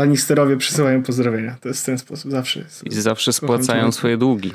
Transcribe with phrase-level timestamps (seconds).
[0.00, 1.56] Lannisterowie przysyłają pozdrowienia.
[1.60, 2.30] To jest w ten sposób.
[2.30, 2.64] Zawsze.
[2.84, 4.52] I zawsze spłacają swoje długi.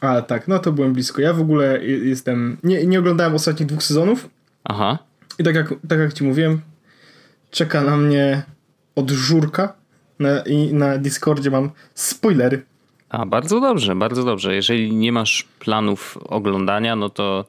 [0.00, 1.22] A tak, no to byłem blisko.
[1.22, 2.56] Ja w ogóle jestem.
[2.62, 4.30] Nie, nie oglądałem ostatnich dwóch sezonów.
[4.64, 4.98] Aha.
[5.38, 6.60] I tak jak, tak jak ci mówiłem,
[7.50, 8.42] czeka na mnie
[8.94, 9.72] od żurka
[10.18, 12.62] na, i na Discordzie mam spoilery.
[13.08, 14.54] A, bardzo dobrze, bardzo dobrze.
[14.54, 17.44] Jeżeli nie masz planów oglądania, no to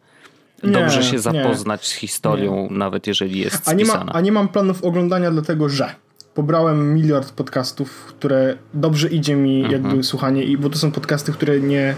[0.64, 2.78] nie, dobrze się zapoznać nie, z historią, nie.
[2.78, 5.96] nawet jeżeli jest a nie, ma, a nie mam planów oglądania, dlatego że
[6.34, 9.84] pobrałem miliard podcastów, które dobrze idzie mi mhm.
[9.84, 11.96] jakby słuchanie, bo to są podcasty, które nie...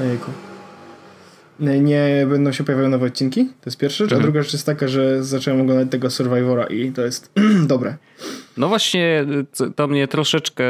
[0.00, 0.30] Ojejku
[1.60, 3.44] nie będą się pojawiały nowe odcinki.
[3.44, 4.12] To jest pierwsza rzecz.
[4.12, 4.22] A mhm.
[4.22, 7.32] druga rzecz jest taka, że zacząłem oglądać tego Survivora i to jest
[7.66, 7.96] dobre.
[8.56, 9.26] No właśnie,
[9.76, 10.64] to mnie troszeczkę.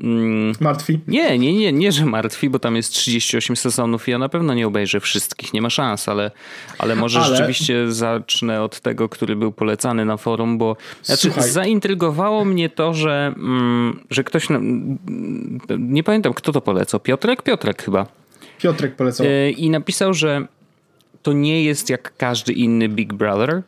[0.00, 1.00] Mm, martwi?
[1.08, 4.54] Nie, nie, nie, nie, że martwi, bo tam jest 38 sezonów i ja na pewno
[4.54, 6.30] nie obejrzę wszystkich, nie ma szans, ale,
[6.78, 7.36] ale może ale...
[7.36, 13.34] rzeczywiście zacznę od tego, który był polecany na forum, bo znaczy, zaintrygowało mnie to, że,
[13.36, 14.48] mm, że ktoś.
[15.78, 17.00] Nie pamiętam, kto to polecał.
[17.00, 17.42] Piotrek?
[17.42, 18.06] Piotrek chyba.
[18.58, 19.26] Piotrek polecał.
[19.26, 20.46] E, I napisał, że
[21.22, 23.50] to nie jest jak każdy inny Big Brother.
[23.50, 23.62] E,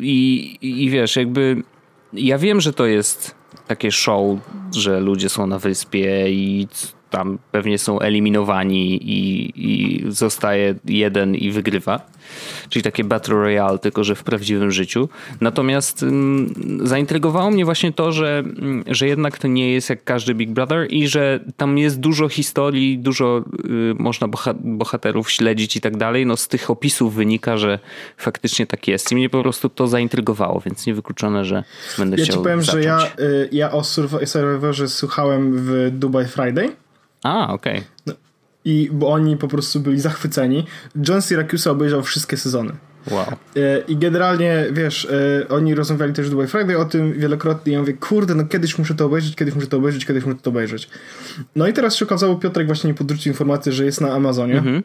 [0.00, 1.62] I, i wiesz, jakby
[2.12, 3.34] ja wiem, że to jest
[3.66, 4.38] takie show,
[4.74, 6.68] że ludzie są na wyspie i
[7.10, 12.00] tam pewnie są eliminowani i, i zostaje jeden i wygrywa.
[12.68, 15.08] Czyli takie Battle Royale, tylko że w prawdziwym życiu.
[15.40, 16.54] Natomiast mm,
[16.84, 20.86] zaintrygowało mnie właśnie to, że, mm, że jednak to nie jest jak każdy Big Brother
[20.92, 26.26] i że tam jest dużo historii, dużo y, można bohaterów śledzić i tak dalej.
[26.26, 27.78] No z tych opisów wynika, że
[28.16, 29.12] faktycznie tak jest.
[29.12, 31.64] I mnie po prostu to zaintrygowało, więc niewykluczone, że
[31.98, 32.84] będę ja chciał Ja ci powiem, zacząć.
[32.84, 33.84] że ja, y, ja o
[34.24, 36.70] Survivorze słuchałem w Dubai Friday.
[37.22, 37.76] A, okej.
[37.76, 37.88] Okay.
[38.06, 38.14] No,
[38.64, 40.66] I bo oni po prostu byli zachwyceni.
[41.08, 42.72] John Syracuse obejrzał wszystkie sezony.
[43.10, 43.26] Wow.
[43.56, 45.08] E, I generalnie, wiesz,
[45.44, 47.72] e, oni rozmawiali też w Dubai Friday o tym wielokrotnie.
[47.72, 50.50] Ja mówię, kurde, no kiedyś muszę to obejrzeć, kiedyś muszę to obejrzeć, kiedyś muszę to
[50.50, 50.88] obejrzeć.
[51.56, 54.58] No i teraz się okazało, Piotrek właśnie mi podrzucił informację, że jest na Amazonie.
[54.58, 54.82] Mhm.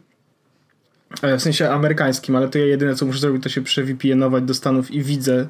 [1.22, 4.54] E, w sensie amerykańskim, ale to ja jedyne co muszę zrobić, to się przevpn do
[4.54, 5.48] Stanów i widzę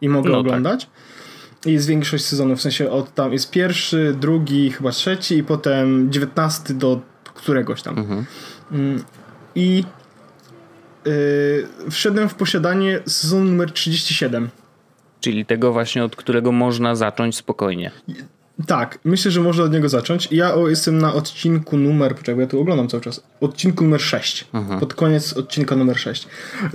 [0.00, 0.40] i mogę no tak.
[0.40, 0.84] oglądać.
[0.84, 1.13] Tak
[1.66, 6.74] jest większość sezonów, w sensie od tam jest pierwszy, drugi, chyba trzeci i potem dziewiętnasty
[6.74, 7.98] do któregoś tam.
[7.98, 8.24] Mhm.
[8.72, 9.04] Mm,
[9.54, 9.84] I
[11.04, 14.48] yy, wszedłem w posiadanie sezonu numer 37.
[15.20, 17.90] Czyli tego właśnie, od którego można zacząć spokojnie.
[18.66, 20.28] Tak, myślę, że można od niego zacząć.
[20.30, 24.44] Ja o, jestem na odcinku numer, poczekaj, ja tu oglądam cały czas, odcinku numer 6.
[24.54, 24.80] Mhm.
[24.80, 26.28] Pod koniec odcinka numer 6.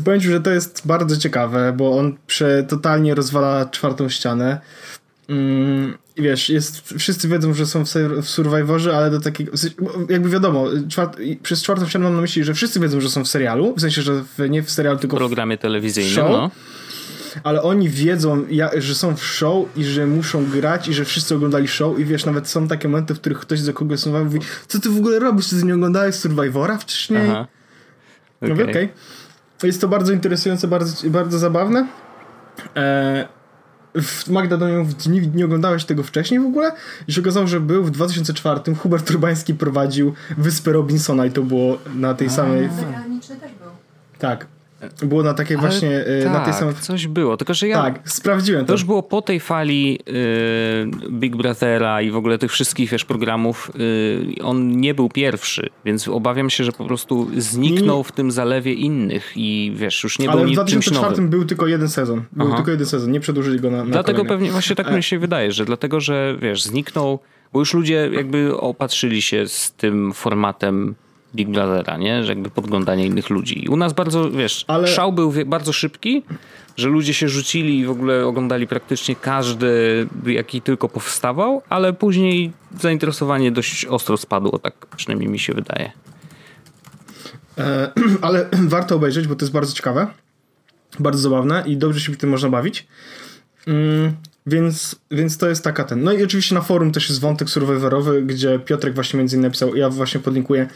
[0.05, 4.61] Powiem ci, że to jest bardzo ciekawe, bo on prze, totalnie rozwala czwartą ścianę.
[5.29, 7.89] Mm, wiesz, jest, wszyscy wiedzą, że są w,
[8.21, 9.51] w Survivorze, ale do takiego,
[10.09, 13.27] jakby wiadomo, czwart, przez czwartą ścianę mam na myśli, że wszyscy wiedzą, że są w
[13.27, 16.31] serialu, w sensie, że w, nie w serialu, tylko w programie telewizyjnym, show.
[16.31, 16.51] no
[17.43, 18.45] ale oni wiedzą,
[18.77, 22.25] że są w show i że muszą grać i że wszyscy oglądali show i wiesz,
[22.25, 25.49] nawet są takie momenty, w których ktoś za kogoś mówi, co ty w ogóle robisz,
[25.49, 27.29] ty nie oglądałeś Survivora wcześniej?
[27.29, 27.47] Aha.
[28.37, 28.49] Okay.
[28.49, 28.85] Mówię, okej.
[28.85, 29.67] Okay.
[29.67, 31.87] Jest to bardzo interesujące, bardzo, bardzo zabawne.
[32.75, 33.27] E,
[34.27, 36.71] Magda do nią nie, nie oglądałeś tego wcześniej w ogóle?
[37.07, 41.77] I się okazało, że był w 2004 Hubert Urbański prowadził Wyspę Robinsona i to było
[41.95, 42.29] na tej A.
[42.29, 42.69] samej...
[42.69, 43.71] też był.
[44.19, 44.47] Tak.
[45.03, 46.75] Było na takiej Ale właśnie, tak, na tej tak, samej...
[46.75, 47.81] coś było, tylko że ja...
[47.81, 48.67] Tak, sprawdziłem to.
[48.67, 53.05] To już było po tej fali yy, Big Brothera i w ogóle tych wszystkich, wiesz,
[53.05, 53.71] programów.
[53.75, 58.73] Yy, on nie był pierwszy, więc obawiam się, że po prostu zniknął w tym zalewie
[58.73, 62.23] innych i wiesz, już nie Ale był Ale w 2004 był tylko jeden sezon.
[62.31, 62.55] Był Aha.
[62.55, 64.29] tylko jeden sezon, nie przedłużyli go na, na Dlatego kolejny.
[64.29, 64.95] pewnie, właśnie tak e...
[64.95, 67.19] mi się wydaje, że dlatego, że wiesz, zniknął,
[67.53, 70.95] bo już ludzie jakby opatrzyli się z tym formatem
[71.35, 72.23] Big Brothera, nie?
[72.23, 73.65] Że jakby podglądanie innych ludzi.
[73.65, 74.87] I u nas bardzo, wiesz, Ale...
[74.87, 76.23] szał był bardzo szybki,
[76.77, 82.51] że ludzie się rzucili i w ogóle oglądali praktycznie każdy, jaki tylko powstawał, ale później
[82.79, 85.91] zainteresowanie dość ostro spadło, tak przynajmniej mi się wydaje.
[87.57, 87.91] E,
[88.21, 90.07] ale warto obejrzeć, bo to jest bardzo ciekawe,
[90.99, 92.87] bardzo zabawne i dobrze się w tym można bawić.
[94.45, 96.03] Więc, więc to jest taka ten.
[96.03, 99.75] No i oczywiście na forum też jest wątek survivorowy, gdzie Piotrek właśnie między innymi napisał,
[99.75, 100.67] ja właśnie podlinkuję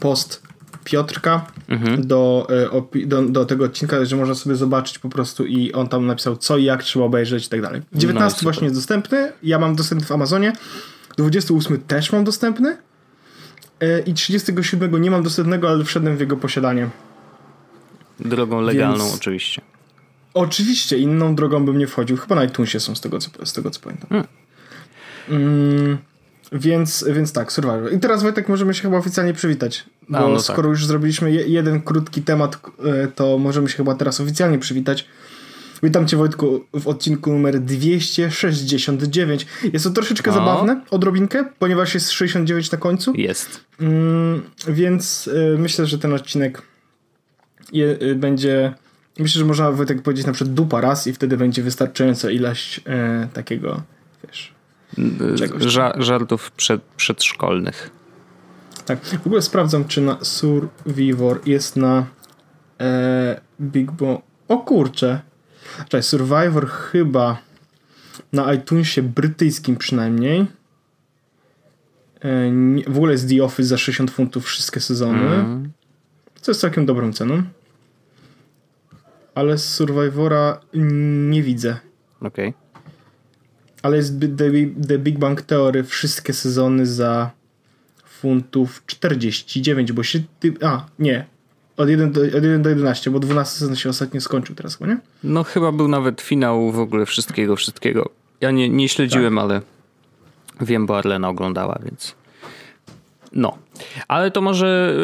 [0.00, 0.42] post
[0.84, 2.06] Piotrka mhm.
[2.06, 2.46] do,
[2.94, 6.36] e, do, do, tego odcinka, że można sobie zobaczyć po prostu i on tam napisał
[6.36, 7.82] co i jak trzeba obejrzeć i tak dalej.
[7.92, 10.52] 19 no właśnie jest dostępny, ja mam dostępny w Amazonie,
[11.16, 12.76] 28 też mam dostępny
[13.80, 16.88] e, i 37 nie mam dostępnego, ale wszedłem w jego posiadanie.
[18.20, 19.16] Drogą legalną Więc...
[19.16, 19.62] oczywiście.
[20.36, 22.16] Oczywiście, inną drogą bym nie wchodził.
[22.16, 24.08] Chyba na iTunesie są z tego co, z tego, co pamiętam.
[24.08, 24.26] Hmm.
[25.28, 25.98] Mm.
[26.52, 27.92] Więc, więc tak, Survivor.
[27.92, 29.84] I teraz Wojtek możemy się chyba oficjalnie przywitać.
[30.08, 30.70] Bo no, no skoro tak.
[30.70, 35.06] już zrobiliśmy je, jeden krótki temat, e, to możemy się chyba teraz oficjalnie przywitać.
[35.82, 39.46] Witam Cię Wojtku w odcinku numer 269.
[39.72, 40.36] Jest to troszeczkę No.
[40.36, 43.12] zabawne, odrobinkę, ponieważ jest 69 na końcu.
[43.14, 43.64] Jest.
[43.80, 46.62] Mm, więc y, myślę, że ten odcinek
[47.72, 48.74] je, y, będzie.
[49.18, 53.28] Myślę, że można Wojtek powiedzieć na przykład dupa raz i wtedy będzie wystarczająca ilość e,
[53.32, 53.82] takiego,
[54.26, 54.54] wiesz.
[55.38, 55.62] Czegoś.
[55.62, 57.90] Ża- żartów przed, przedszkolnych.
[58.86, 59.04] Tak.
[59.04, 62.06] W ogóle sprawdzam, czy na Survivor jest na
[62.80, 64.22] e, Big Bo.
[64.48, 65.20] O kurczę.
[65.78, 67.38] Czekaj, Survivor chyba
[68.32, 70.40] na iTunesie brytyjskim przynajmniej.
[72.20, 72.52] E,
[72.86, 75.34] w ogóle jest The Office za 60 funtów wszystkie sezony.
[75.34, 75.72] Mm.
[76.40, 77.42] Co jest całkiem dobrą ceną.
[79.36, 80.60] Ale z Survivora
[81.30, 81.76] nie widzę.
[82.20, 82.54] Okej.
[83.82, 84.14] Ale jest
[84.88, 87.30] The, Big Bang Theory wszystkie sezony za
[88.06, 90.20] funtów 49, bo się...
[90.40, 91.26] Ty, a, nie.
[91.76, 94.98] Od 1, do, od 1 do 11, bo 12 sezon się ostatnio skończył teraz nie?
[95.24, 98.10] No chyba był nawet finał w ogóle wszystkiego, wszystkiego.
[98.40, 99.44] Ja nie, nie śledziłem, Tak.
[99.44, 99.60] ale
[100.60, 102.14] wiem, bo Arlena oglądała, więc...
[103.36, 103.58] No.
[104.08, 104.94] Ale to może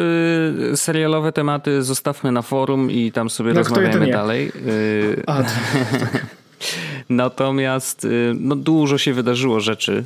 [0.73, 4.51] y, serialowe tematy zostawmy na forum i tam sobie No, rozmawiamy dalej.
[4.67, 5.49] Y, A, to,
[7.09, 10.03] natomiast y, no, dużo się wydarzyło rzeczy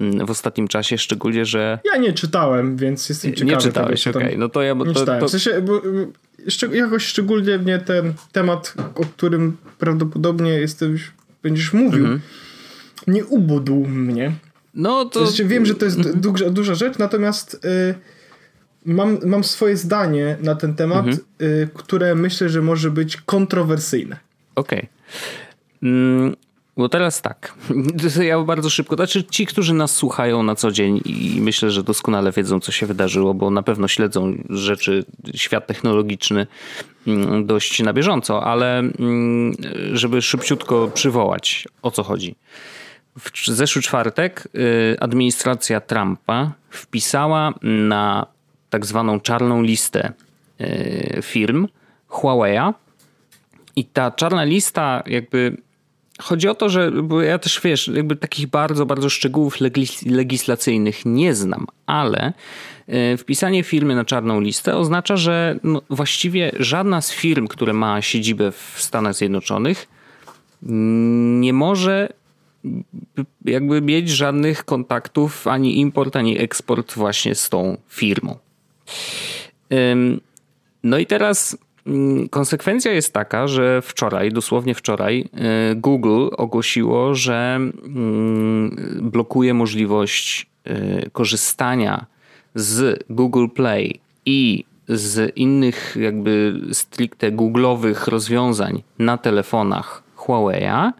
[0.00, 3.50] mm, w ostatnim czasie, szczególnie, że ja nie czytałem, więc jestem ciekawy.
[3.50, 4.38] nie czytałeś, okej.
[4.38, 4.74] No to ja...
[4.74, 5.20] Nie To, czytałem.
[5.20, 6.08] to, W sensie, bo, y,
[6.46, 11.10] szczeg- jakoś szczególnie mnie ten temat, o którym prawdopodobnie jesteś,
[11.42, 12.20] będziesz mówił, Mhm.
[13.06, 14.32] nie ubudł mnie.
[14.74, 17.94] No To znaczy, wiem, że to jest duża, duża rzecz, natomiast y,
[18.84, 21.18] mam, mam swoje zdanie na ten temat, Mhm.
[21.42, 24.16] y, które myślę, że może być kontrowersyjne.
[24.54, 24.88] Okej.
[25.82, 26.36] Mm,
[26.76, 27.54] Bo teraz tak,
[28.22, 32.32] ja bardzo szybko, znaczy ci, którzy nas słuchają na co dzień i myślę, że doskonale
[32.32, 35.04] wiedzą, co się wydarzyło, bo na pewno śledzą rzeczy,
[35.34, 36.46] świat technologiczny
[37.06, 39.52] mm, dość na bieżąco, ale mm,
[39.92, 42.34] żeby szybciutko przywołać, o co chodzi.
[43.18, 48.26] W zeszły czwartek y, administracja Trumpa wpisała na
[48.70, 50.12] tak zwaną czarną listę
[50.60, 51.68] y, firm
[52.08, 52.74] Huawei'a,
[53.78, 55.56] i ta czarna lista jakby
[56.20, 56.92] chodzi o to, że
[57.22, 62.32] ja też wiesz, jakby takich bardzo, bardzo szczegółów legis- legislacyjnych nie znam, ale
[62.86, 68.02] e, wpisanie firmy na czarną listę oznacza, że no właściwie żadna z firm, które ma
[68.02, 69.88] siedzibę w Stanach Zjednoczonych
[71.40, 72.08] nie może
[73.44, 78.36] jakby mieć żadnych kontaktów ani import, ani eksport właśnie z tą firmą.
[80.82, 85.28] No i teraz mm, konsekwencja jest taka, że wczoraj, dosłownie wczoraj,
[85.72, 92.06] y, Google ogłosiło, że mm, blokuje możliwość y, korzystania
[92.54, 100.92] z Google Play i z innych jakby stricte Google'owych rozwiązań na telefonach Huawei'a.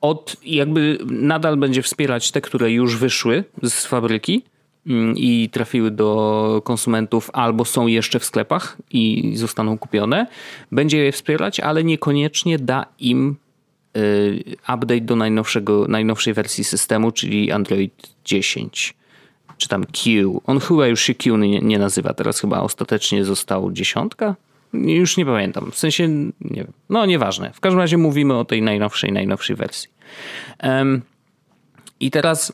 [0.00, 4.42] Od jakby nadal będzie wspierać te, które już wyszły z fabryki
[4.86, 10.26] mm, i trafiły do konsumentów albo są jeszcze w sklepach i zostaną kupione.
[10.72, 13.36] Będzie je wspierać, ale niekoniecznie da im
[13.96, 18.94] y, update do najnowszego, najnowszej wersji systemu, czyli Android 10
[19.60, 20.42] czy tam Q.
[20.46, 24.34] On chyba już się Q nie, nie nazywa, teraz chyba ostatecznie został dziesiątka?
[24.72, 27.52] Już nie pamiętam, w sensie, nie wiem, no nieważne.
[27.52, 29.90] W każdym razie mówimy o tej najnowszej, najnowszej wersji.
[30.58, 31.02] Em,
[32.00, 32.52] I teraz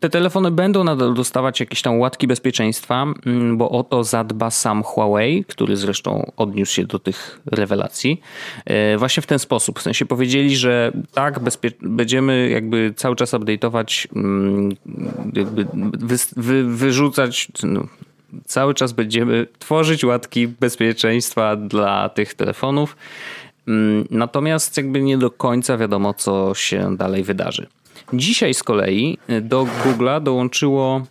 [0.00, 4.82] te telefony będą nadal dostawać jakieś tam łatki bezpieczeństwa, mm, bo o to zadba sam
[4.82, 8.20] Huawei, który zresztą odniósł się do tych rewelacji.
[8.64, 9.78] E, Właśnie w ten sposób.
[9.78, 11.40] W sensie powiedzieli, że tak,
[11.82, 14.76] będziemy jakby cały czas update'ować, mm,
[15.32, 15.66] jakby
[16.36, 17.86] wy- wyrzucać, no,
[18.44, 22.96] cały czas będziemy tworzyć łatki bezpieczeństwa dla tych telefonów.
[23.68, 27.66] Mm, Natomiast jakby nie do końca wiadomo, co się dalej wydarzy.
[28.12, 31.06] Dzisiaj z kolei do Google'a dołączyło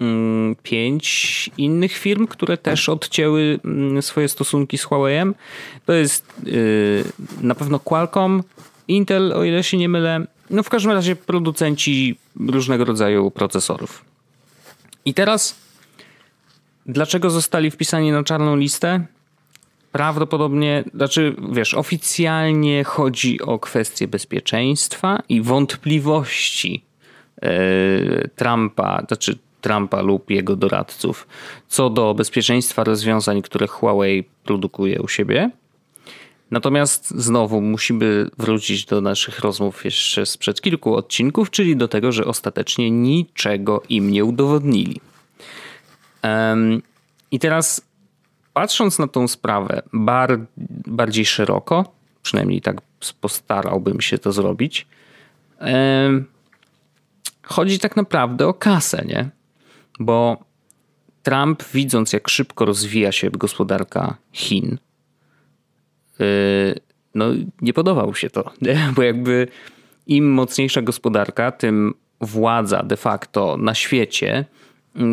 [0.00, 5.32] mm, pięć innych firm, które też odcięły mm, swoje stosunki z Huawei'em.
[5.86, 7.04] To jest yy,
[7.42, 8.42] na pewno Qualcomm,
[8.88, 10.26] Intel, o ile się nie mylę.
[10.50, 14.04] No w każdym razie producenci różnego rodzaju procesorów.
[15.04, 15.65] I teraz
[16.88, 19.06] dlaczego zostali wpisani na czarną listę?
[19.92, 26.84] Prawdopodobnie, znaczy wiesz, oficjalnie chodzi o kwestie bezpieczeństwa i wątpliwości
[27.42, 27.48] e,
[28.28, 31.26] Trumpa, znaczy Trumpa lub jego doradców
[31.68, 35.50] co do bezpieczeństwa rozwiązań, które Huawei produkuje u siebie.
[36.50, 42.24] Natomiast znowu musimy wrócić do naszych rozmów jeszcze sprzed kilku odcinków, czyli do tego, że
[42.24, 45.00] ostatecznie niczego im nie udowodnili.
[47.30, 47.80] I teraz
[48.52, 50.40] patrząc na tą sprawę bar,
[50.86, 52.76] bardziej szeroko, Przynajmniej tak
[53.20, 54.86] postarałbym się to zrobić.
[57.42, 59.30] Chodzi tak naprawdę o kasę, nie?
[59.98, 60.44] Bo
[61.22, 64.78] Trump, widząc jak szybko rozwija się gospodarka Chin,
[66.20, 66.80] y,
[67.14, 67.26] no
[67.62, 68.78] nie podobał się to, nie?
[68.96, 69.48] bo jakby
[70.06, 74.44] im mocniejsza gospodarka, tym władza de facto na świecie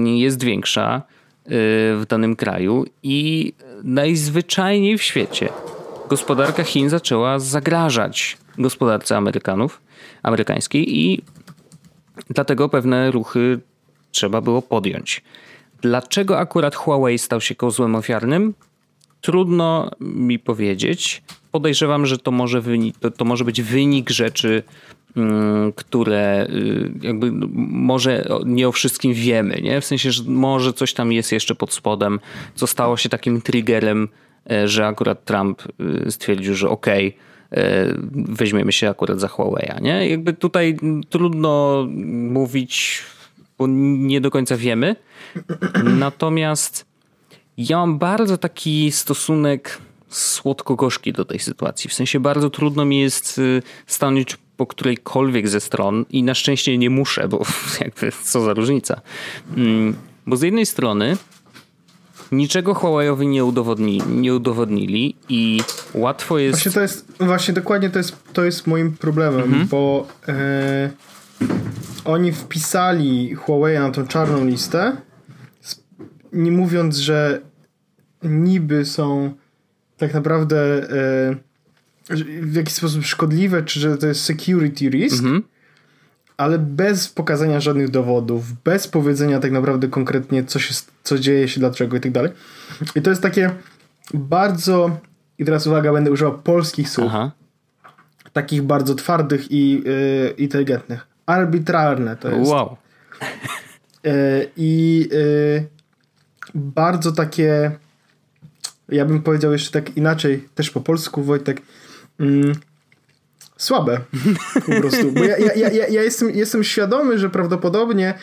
[0.06, 1.50] jest większa y,
[1.98, 5.50] w danym kraju i najzwyczajniej w świecie
[6.10, 9.82] gospodarka Chin zaczęła zagrażać gospodarce Amerykanów,
[10.24, 11.22] amerykańskiej i
[12.30, 13.60] dlatego pewne ruchy
[14.12, 15.24] trzeba było podjąć.
[15.82, 18.54] Dlaczego akurat Huawei stał się kozłem ofiarnym?
[19.22, 21.24] Trudno mi powiedzieć.
[21.52, 24.64] Podejrzewam, że to może, wynik, to, to może być wynik rzeczy,
[25.76, 29.82] które y, jakby może nie o wszystkim wiemy, nie?
[29.82, 32.20] W sensie, że może coś tam jest jeszcze pod spodem,
[32.56, 34.08] co stało się takim triggerem,
[34.52, 35.64] e, że akurat Trump
[36.08, 37.08] y, stwierdził, że okej,
[37.52, 40.10] okay, e, weźmiemy się akurat za Huawei, nie?
[40.10, 40.78] Jakby tutaj
[41.10, 41.86] trudno
[42.30, 43.02] mówić,
[43.58, 44.96] bo nie do końca wiemy.
[45.84, 46.86] Natomiast
[47.58, 51.90] ja mam bardzo taki stosunek słodko-gorzki do tej sytuacji.
[51.90, 56.78] W sensie bardzo trudno mi jest y, stanąć po którejkolwiek ze stron i na szczęście
[56.78, 57.46] nie muszę, bo
[57.82, 59.02] jakby co za różnica.
[59.58, 59.96] Mm,
[60.26, 61.18] bo z jednej strony
[62.32, 65.62] niczego Huawei'owi nie, udowodni, nie udowodnili i
[65.94, 66.60] łatwo jest...
[66.60, 69.68] Właśnie to jest, właśnie dokładnie to jest, to jest moim problemem, mhm.
[69.68, 70.90] bo e,
[72.06, 74.98] oni wpisali Huawei na tą czarną listę,
[76.34, 77.42] nie mówiąc, że
[78.24, 79.34] niby są
[79.98, 81.36] tak naprawdę e,
[82.42, 85.44] w jakiś sposób szkodliwe, czy że to jest security risk, mhm.
[86.38, 91.60] ale bez pokazania żadnych dowodów, bez powiedzenia tak naprawdę konkretnie, co, się, co dzieje się,
[91.60, 92.32] dlaczego i tak dalej.
[92.96, 93.52] I to jest takie
[94.14, 95.00] bardzo,
[95.40, 97.32] i teraz uwaga, będę używał polskich słów, Aha.
[98.34, 101.08] takich bardzo twardych i y, inteligentnych.
[101.26, 102.52] Arbitralne to jest.
[102.52, 102.78] Wow.
[104.06, 105.68] Y, I y,
[106.56, 107.72] bardzo takie
[108.90, 111.62] ja bym powiedział jeszcze tak inaczej, też po polsku, Wojtek,
[112.20, 112.56] mm,
[113.58, 114.00] słabe
[114.66, 115.12] po prostu.
[115.12, 118.14] Bo ja, ja, ja, ja jestem, jestem świadomy, że prawdopodobnie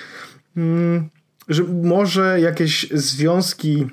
[0.57, 1.09] mm,
[1.49, 3.87] że może jakieś związki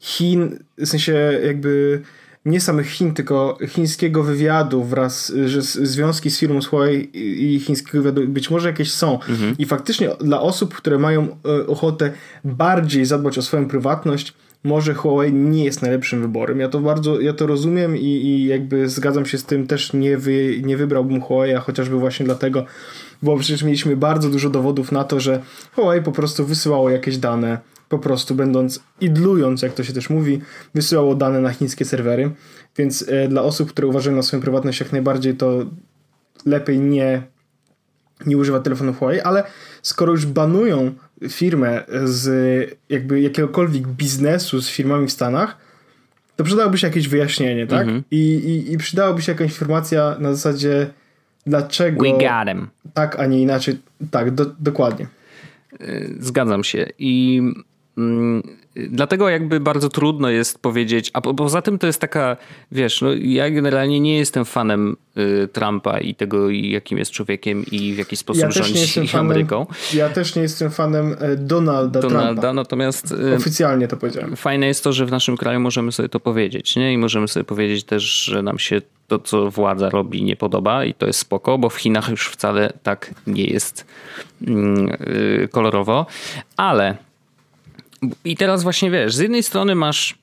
[0.00, 2.02] Chin, w sensie jakby
[2.44, 7.10] nie samych Chin, tylko chińskiego wywiadu wraz, że związki z firmą Huawei
[7.54, 9.20] i chińskiego wywiadu być może jakieś są.
[9.20, 9.54] Mhm.
[9.58, 12.12] I faktycznie dla osób, które mają e, ochotę
[12.44, 16.60] bardziej zadbać o swoją prywatność, może Huawei nie jest najlepszym wyborem.
[16.60, 20.18] Ja to bardzo, ja to rozumiem i, i jakby zgadzam się z tym, też nie,
[20.18, 22.64] wy, nie wybrałbym Huawei, chociażby właśnie dlatego,
[23.22, 25.42] bo przecież mieliśmy bardzo dużo dowodów na to, że
[25.74, 30.40] Huawei po prostu wysyłało jakieś dane, po prostu będąc idlując, jak to się też mówi,
[30.74, 32.30] wysyłało dane na chińskie serwery,
[32.76, 35.66] więc e, dla osób, które uważają na swoją prywatność jak najbardziej, to
[36.46, 37.22] lepiej nie,
[38.26, 39.44] nie używać telefonu Huawei, ale
[39.82, 40.94] skoro już banują
[41.28, 45.56] firmę z jakby jakiegokolwiek biznesu z firmami w Stanach,
[46.36, 47.82] to przydałoby się jakieś wyjaśnienie, tak?
[47.82, 48.02] Mm -hmm.
[48.10, 50.90] I, i, I przydałoby się jakaś informacja na zasadzie
[51.46, 52.68] dlaczego We got him.
[52.94, 53.78] tak, a nie inaczej.
[54.10, 55.06] Tak, do, dokładnie.
[56.20, 56.86] Zgadzam się.
[56.98, 57.42] I
[57.98, 58.42] mm,
[58.90, 62.36] Dlatego jakby bardzo trudno jest powiedzieć, a poza tym to jest taka,
[62.72, 67.94] wiesz, no ja generalnie nie jestem fanem y, Trumpa i tego, jakim jest człowiekiem i
[67.94, 69.66] w jaki sposób ja rządzi Ameryką.
[69.94, 72.52] Ja też nie jestem fanem Donalda, Donalda Trumpa.
[72.52, 74.36] natomiast y, oficjalnie to powiedziałem.
[74.36, 76.92] Fajne jest to, że w naszym kraju możemy sobie to powiedzieć, nie?
[76.92, 80.94] I możemy sobie powiedzieć też, że nam się to, co władza robi, nie podoba i
[80.94, 83.86] to jest spoko, bo w Chinach już wcale tak nie jest
[84.46, 86.06] mm, y, kolorowo,
[86.56, 87.07] ale
[88.24, 90.18] i teraz właśnie wiesz, z jednej strony masz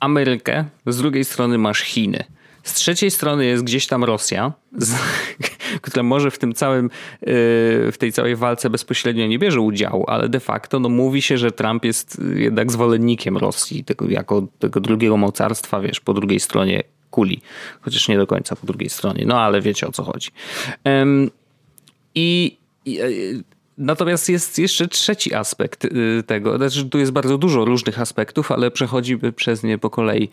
[0.00, 2.24] Amerykę, z drugiej strony masz Chiny.
[2.62, 4.94] Z trzeciej strony jest gdzieś tam Rosja, z,
[5.82, 6.90] która może w tym całym, yy,
[7.92, 11.52] w tej całej walce bezpośrednio nie bierze udziału, ale de facto no, mówi się, że
[11.52, 17.40] Trump jest jednak zwolennikiem Rosji, tego, jako tego drugiego mocarstwa, wiesz, po drugiej stronie kuli.
[17.80, 20.30] Chociaż nie do końca po drugiej stronie, no ale wiecie o co chodzi.
[22.14, 22.98] I, i
[23.78, 26.56] Natomiast jest jeszcze trzeci aspekt y, tego.
[26.56, 30.28] Znaczy, tu jest bardzo dużo różnych aspektów, ale przechodzimy przez nie po kolei.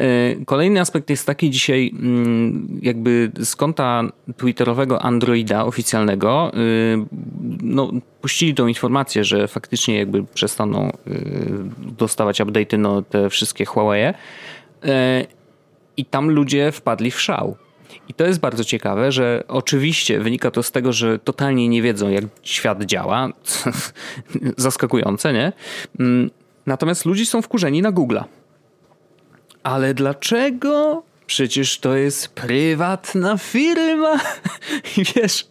[0.00, 4.02] Y, kolejny aspekt jest taki dzisiaj, mm, jakby z konta
[4.36, 6.98] Twitterowego Androida oficjalnego, y,
[7.62, 10.92] no, puścili tą informację, że faktycznie jakby przestaną
[11.78, 14.12] dostawać update'y no, te wszystkie Huawei.
[15.96, 17.56] I tam ludzie wpadli w szał.
[18.08, 22.08] I to jest bardzo ciekawe, że oczywiście wynika to z tego, że totalnie nie wiedzą,
[22.08, 23.28] jak świat działa.
[24.56, 25.52] Zaskakujące, nie?
[26.00, 26.30] Mm,
[26.66, 28.24] natomiast ludzie są wkurzeni na Google'a.
[29.62, 34.20] Ale dlaczego przecież to jest prywatna firma.
[34.96, 35.48] I wiesz,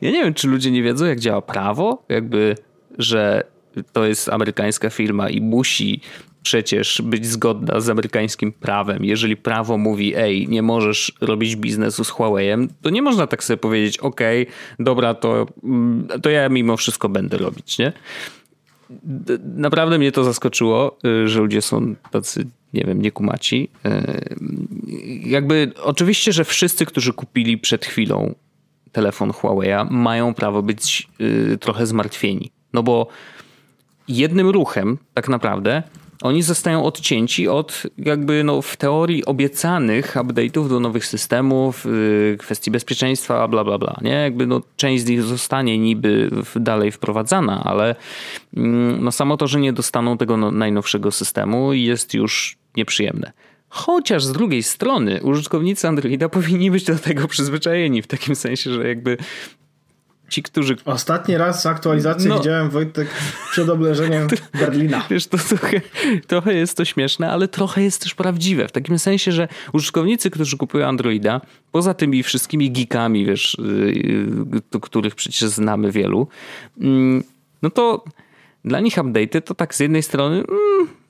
[0.00, 2.56] ja nie wiem, czy ludzie nie wiedzą, jak działa prawo, jakby,
[2.98, 3.44] że
[3.92, 6.00] to jest amerykańska firma i musi
[6.42, 9.04] przecież być zgodna z amerykańskim prawem.
[9.04, 13.56] Jeżeli prawo mówi, ej, nie możesz robić biznesu z Huawei'em, to nie można tak sobie
[13.56, 17.92] powiedzieć, okej, okay, dobra, to, mm, to ja mimo wszystko będę robić, nie?
[19.56, 23.68] Naprawdę mnie to zaskoczyło, y, że ludzie są tacy, nie wiem, niekumaci.
[23.86, 28.34] Y, jakby, oczywiście, że wszyscy, którzy kupili przed chwilą
[28.92, 32.50] telefon Huawei'a, mają prawo być y, trochę zmartwieni.
[32.72, 33.08] No bo
[34.08, 35.82] jednym ruchem, tak naprawdę,
[36.22, 42.70] oni zostają odcięci od jakby no, w teorii obiecanych update'ów do nowych systemów, yy, kwestii
[42.70, 43.96] bezpieczeństwa, bla bla bla.
[44.02, 44.10] Nie?
[44.10, 47.94] Jakby no, część z nich zostanie niby dalej wprowadzana, ale
[48.52, 48.62] yy,
[49.00, 53.32] no, samo to, że nie dostaną tego no, najnowszego systemu jest już nieprzyjemne.
[53.68, 58.88] Chociaż z drugiej strony użytkownicy Androida powinni być do tego przyzwyczajeni, w takim sensie, że
[58.88, 59.16] jakby
[60.32, 60.76] ci, którzy...
[60.84, 63.08] Ostatni raz aktualizację no, widziałem Wojtek
[63.50, 64.28] przed obleżeniem
[64.60, 65.06] Berlina.
[65.10, 65.80] Wiesz, to trochę,
[66.26, 68.68] trochę jest to śmieszne, ale trochę jest też prawdziwe.
[68.68, 71.40] W takim sensie, że użytkownicy, którzy kupują Androida,
[71.72, 73.56] poza tymi wszystkimi geekami, wiesz,
[74.72, 76.28] yy, których przecież znamy wielu,
[76.76, 76.88] yy,
[77.62, 78.04] no to
[78.64, 80.36] dla nich update'y to tak z jednej strony...
[80.36, 81.02] Yy,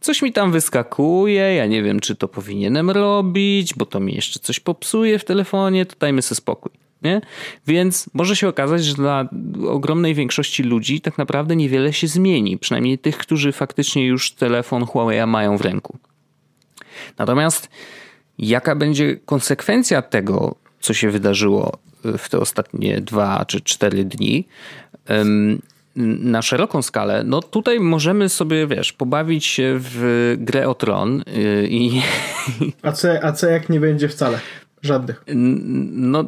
[0.00, 4.40] coś mi tam wyskakuje, ja nie wiem, czy to powinienem robić, bo to mi jeszcze
[4.40, 6.81] coś popsuje w telefonie, to dajmy sobie spokój.
[7.04, 7.20] Nie?
[7.66, 9.28] Więc może się okazać, że dla
[9.68, 15.26] ogromnej większości ludzi tak naprawdę niewiele się zmieni, przynajmniej tych, którzy faktycznie już telefon Huawei
[15.26, 15.98] mają w ręku.
[17.18, 17.68] Natomiast
[18.38, 24.44] jaka będzie konsekwencja tego, co się wydarzyło w te ostatnie dwa czy cztery dni,
[25.96, 31.68] na szeroką skalę, no tutaj możemy sobie, wiesz, pobawić się w grę o tron y,
[31.70, 32.02] i...
[32.82, 34.40] A co, a co jak nie będzie wcale?
[34.82, 35.24] Żadnych.
[35.34, 36.24] No,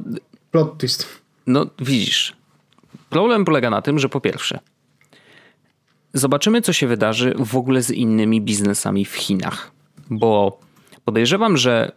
[0.55, 1.07] Plot twist.
[1.47, 2.37] No widzisz,
[3.11, 4.59] problem polega na tym, że po pierwsze,
[6.13, 9.73] zobaczymy, co się wydarzy w ogóle z innymi biznesami w Chinach,
[10.11, 10.59] bo
[11.05, 11.93] Podejrzewam, że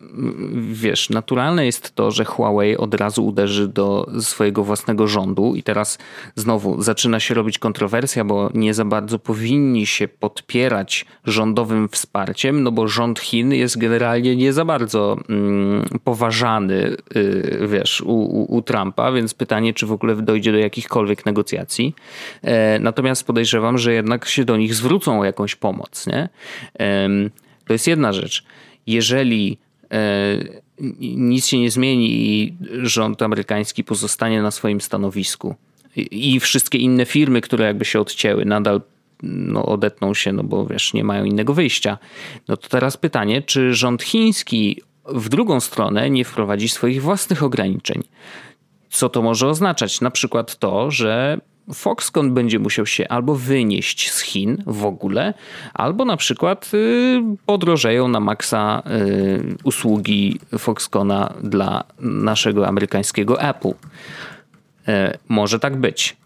[0.71, 5.97] wiesz, naturalne jest to, że Huawei od razu uderzy do swojego własnego rządu i teraz
[6.35, 12.71] znowu zaczyna się robić kontrowersja, bo nie za bardzo powinni się podpierać rządowym wsparciem, no
[12.71, 18.61] bo rząd Chin jest generalnie nie za bardzo mm, poważany, yy, wiesz, u, u, u,
[18.61, 21.95] Trumpa, więc pytanie, czy w ogóle dojdzie do jakichkolwiek negocjacji.
[22.41, 26.29] E, natomiast podejrzewam, że jednak się do nich zwrócą o jakąś pomoc, nie?
[26.79, 27.09] E,
[27.67, 28.43] to jest jedna rzecz
[28.87, 29.57] jeżeli
[29.91, 29.97] e,
[30.99, 35.55] nic się nie zmieni i rząd amerykański pozostanie na swoim stanowisku
[35.95, 38.81] i wszystkie inne firmy, które jakby się odcięły, nadal
[39.23, 41.97] no, odetną się, no bo wiesz, nie mają innego wyjścia.
[42.47, 48.03] No to teraz pytanie, czy rząd chiński w drugą stronę nie wprowadzi swoich własnych ograniczeń?
[48.89, 50.01] Co to może oznaczać?
[50.01, 51.39] Na przykład to, że
[51.73, 55.33] Foxconn będzie musiał się albo wynieść z Chin w ogóle,
[55.73, 63.73] albo na przykład y, podrożeją na maksa y, usługi Foxconna dla naszego amerykańskiego Apple.
[64.87, 66.17] E, może tak być.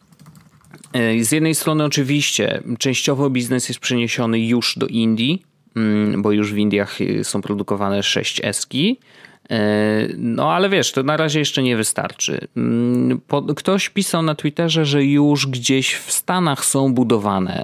[0.93, 5.43] E, z jednej strony, oczywiście, częściowo biznes jest przeniesiony już do Indii,
[5.75, 8.99] mm, bo już w Indiach y, są produkowane 6 eski.
[9.51, 12.47] E, no ale wiesz, to na razie jeszcze nie wystarczy.
[12.57, 13.21] Mm,
[13.55, 17.63] ktoś pisał na Twitterze, że już gdzieś w Stanach są budowane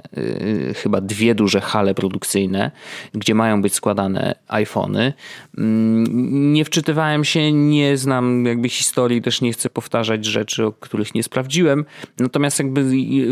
[0.70, 2.70] e, chyba dwie duże hale produkcyjne,
[3.14, 5.12] gdzie mają być składane iPhony.
[5.58, 11.14] Mm, nie wczytywałem się, nie znam jakby historii, też nie chcę powtarzać rzeczy, o których
[11.14, 11.84] nie sprawdziłem.
[12.18, 12.84] Natomiast jakby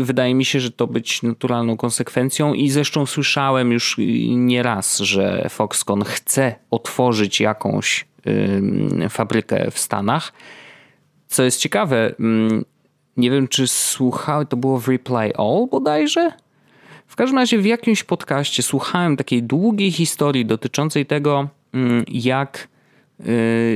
[0.03, 3.95] wydaje mi się, że to być naturalną konsekwencją i zresztą słyszałem już
[4.29, 8.05] nieraz, że Foxconn chce otworzyć jakąś
[9.09, 10.33] fabrykę w Stanach.
[11.27, 12.15] Co jest ciekawe,
[13.17, 16.31] nie wiem czy słuchałem, to było w Reply All bodajże?
[17.07, 21.47] W każdym razie w jakimś podcaście słuchałem takiej długiej historii dotyczącej tego,
[22.07, 22.67] jak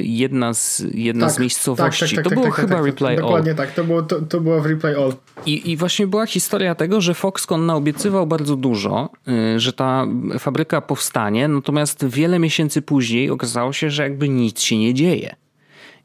[0.02, 2.16] jedna z, jedna tak, z miejscowości.
[2.16, 3.16] Tak, tak, to tak, było tak, chyba tak, Reply All.
[3.16, 5.14] Dokładnie tak, to było, to, to było w Reply All.
[5.46, 9.10] I, I właśnie była historia tego, że Foxconn naobiecywał bardzo dużo,
[9.56, 10.08] y, że ta
[10.40, 15.36] fabryka powstanie, natomiast wiele miesięcy później okazało się, że jakby nic się nie dzieje.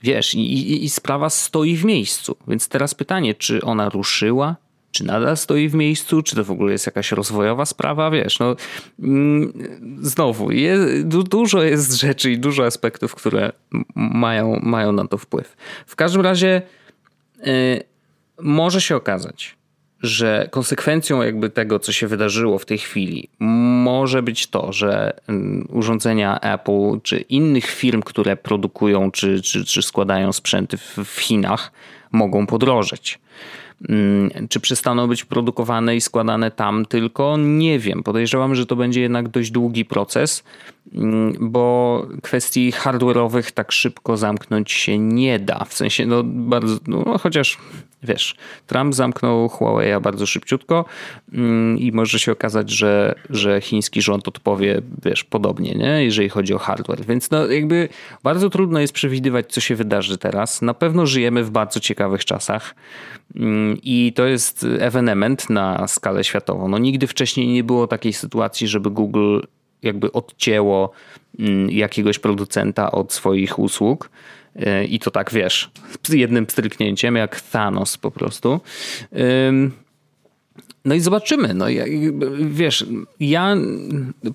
[0.03, 2.37] Wiesz, i, i, i sprawa stoi w miejscu.
[2.49, 4.57] Więc teraz pytanie, czy ona ruszyła,
[4.97, 8.57] czy nadal stoi w miejscu, czy to w ogóle jest jakaś rozwojowa sprawa, wiesz, no
[8.99, 9.53] mm,
[10.03, 13.53] znowu, jest, dużo jest rzeczy i dużo aspektów, które
[13.95, 15.57] mają, mają na to wpływ.
[15.87, 16.63] W każdym razie
[17.45, 17.83] yy,
[18.41, 19.57] może się okazać,
[20.03, 25.69] że konsekwencją jakby tego, co się wydarzyło w tej chwili, może być to, że mm,
[25.71, 31.73] urządzenia Apple czy innych firm, które produkują czy, czy, czy składają sprzęty w, w Chinach,
[32.13, 33.19] mogą podrożeć.
[33.89, 37.37] Mm, czy przestaną być produkowane i składane tam tylko?
[37.37, 38.03] Nie wiem.
[38.03, 40.45] Podejrzewam, że to będzie jednak dość długi proces,
[40.95, 45.65] mm, bo kwestii hardware'owych tak szybko zamknąć się nie da.
[45.65, 47.59] W sensie, no bardzo, no, chociaż
[48.03, 48.37] wiesz,
[48.67, 50.85] Trump zamknął Huawei bardzo szybciutko
[51.33, 56.05] mm, i może się okazać, że, że chiński rząd odpowie, wiesz, podobnie, nie?
[56.05, 57.05] jeżeli chodzi o hardware.
[57.07, 57.89] Więc no jakby
[58.23, 60.63] bardzo trudno jest przewidywać, co się wydarzy teraz.
[60.63, 62.75] Na pewno żyjemy w bardzo ciekawych czasach
[63.83, 66.69] i to jest ewenement na skalę światową.
[66.69, 69.41] No nigdy wcześniej nie było takiej sytuacji, żeby Google
[69.83, 70.91] jakby odcięło
[71.39, 74.11] mm, jakiegoś producenta od swoich usług.
[74.57, 75.71] E, I to tak wiesz,
[76.13, 78.61] jednym stryknięciem, jak Thanos po prostu.
[80.87, 81.55] No i zobaczymy.
[81.55, 81.67] No,
[82.41, 82.87] wiesz,
[83.21, 83.57] ja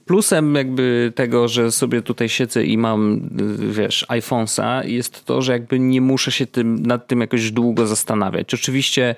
[0.05, 3.29] plusem jakby tego, że sobie tutaj siedzę i mam,
[3.71, 8.53] wiesz, iPhone'a jest to, że jakby nie muszę się tym, nad tym jakoś długo zastanawiać.
[8.53, 9.15] Oczywiście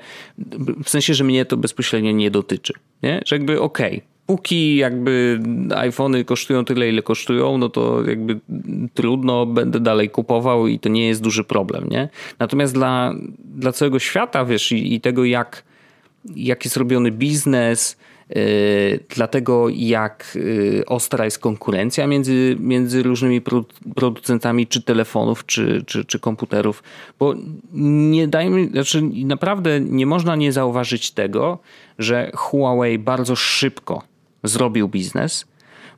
[0.83, 2.73] w sensie, że mnie to bezpośrednio nie dotyczy.
[3.03, 3.21] Nie?
[3.25, 5.39] Że jakby okej, okay, póki jakby
[5.75, 8.39] iPhony kosztują tyle, ile kosztują, no to jakby
[8.93, 12.09] trudno, będę dalej kupował i to nie jest duży problem, nie?
[12.39, 13.13] Natomiast dla,
[13.55, 15.63] dla całego świata, wiesz, i, i tego jak,
[16.35, 17.97] jak jest robiony biznes,
[18.29, 18.35] yy,
[19.15, 23.41] dlatego jak yy, ostra jest konkurencja między, między różnymi
[23.95, 26.83] producentami czy telefonów, czy, czy, czy komputerów,
[27.19, 27.33] bo
[27.73, 31.59] nie dajmy, znaczy naprawdę nie można nie zauważyć tego,
[31.99, 34.03] że Huawei bardzo szybko
[34.43, 35.45] zrobił biznes,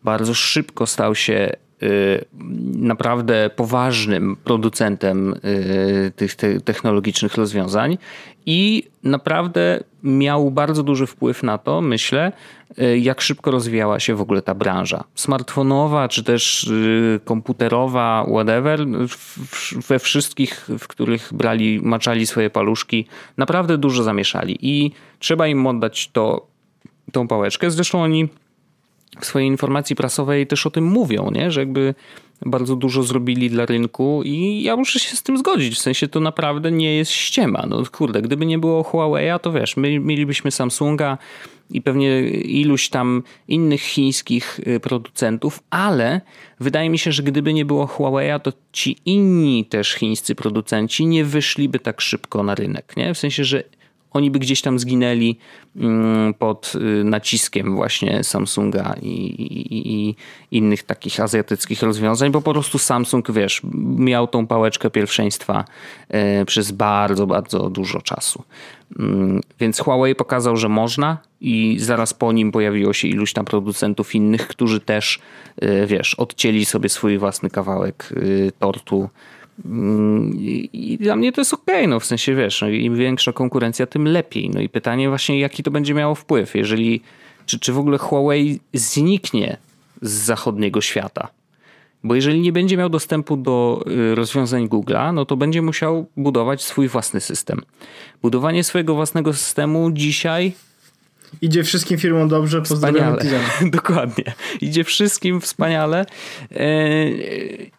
[0.04, 1.58] bardzo szybko stał się y,
[2.76, 6.36] naprawdę poważnym producentem y, tych
[6.66, 7.98] technologicznych rozwiązań
[8.46, 12.32] i naprawdę miał bardzo duży wpływ na to, myślę,
[12.80, 15.04] y, jak szybko rozwijała się w ogóle ta branża.
[15.16, 16.72] Smartfonowa, czy też
[17.26, 18.86] komputerowa, whatever,
[19.88, 23.08] we wszystkich, w których brali, maczali swoje paluszki,
[23.38, 26.48] naprawdę dużo zamieszali i trzeba im oddać to
[27.12, 27.72] tą pałeczkę.
[27.72, 28.30] Zresztą oni
[29.20, 31.52] w swojej informacji prasowej też o tym mówią, nie?
[31.52, 31.96] że jakby
[32.46, 35.76] bardzo dużo zrobili dla rynku i ja muszę się z tym zgodzić.
[35.76, 37.66] W sensie to naprawdę nie jest ściema.
[37.70, 41.18] No kurde, gdyby nie było Huawei'a, to wiesz, my mielibyśmy Samsunga
[41.70, 46.22] i pewnie iluś tam innych chińskich y, producentów, ale
[46.60, 51.26] wydaje mi się, że gdyby nie było Huawei'a, to ci inni też chińscy producenci nie
[51.26, 52.98] wyszliby tak szybko na rynek.
[52.98, 53.14] Nie?
[53.14, 53.64] W sensie, że
[54.16, 55.38] oni by gdzieś tam zginęli
[55.76, 60.16] mm, pod y, naciskiem właśnie Samsunga i, i, i,
[60.52, 63.62] innych takich azjatyckich rozwiązań, bo po prostu Samsung, wiesz,
[63.98, 65.66] miał tą pałeczkę pierwszeństwa
[66.10, 68.44] e, przez bardzo, bardzo dużo czasu.
[69.00, 74.16] Mm, więc Huawei pokazał, że można i zaraz po nim pojawiło się iluś tam producentów
[74.16, 75.20] innych, którzy też,
[75.62, 79.10] e, wiesz, odcięli sobie swój własny kawałek y, tortu
[80.74, 83.86] I dla mnie to jest okej, okay, no w sensie wiesz, no, im większa konkurencja,
[83.86, 84.50] tym lepiej.
[84.50, 87.02] No i pytanie właśnie, jaki to będzie miało wpływ, jeżeli,
[87.46, 89.58] czy, czy w ogóle Huawei zniknie
[90.02, 91.28] z zachodniego świata.
[92.04, 96.64] Bo jeżeli nie będzie miał dostępu do y, rozwiązań Google'a, no to będzie musiał budować
[96.64, 97.62] swój własny system.
[98.22, 100.54] Budowanie swojego własnego systemu dzisiaj
[101.42, 103.18] Idzie wszystkim firmom dobrze, pozdrawiam
[103.72, 104.34] Dokładnie.
[104.62, 106.06] Idzie wszystkim wspaniale
[106.52, 106.66] e,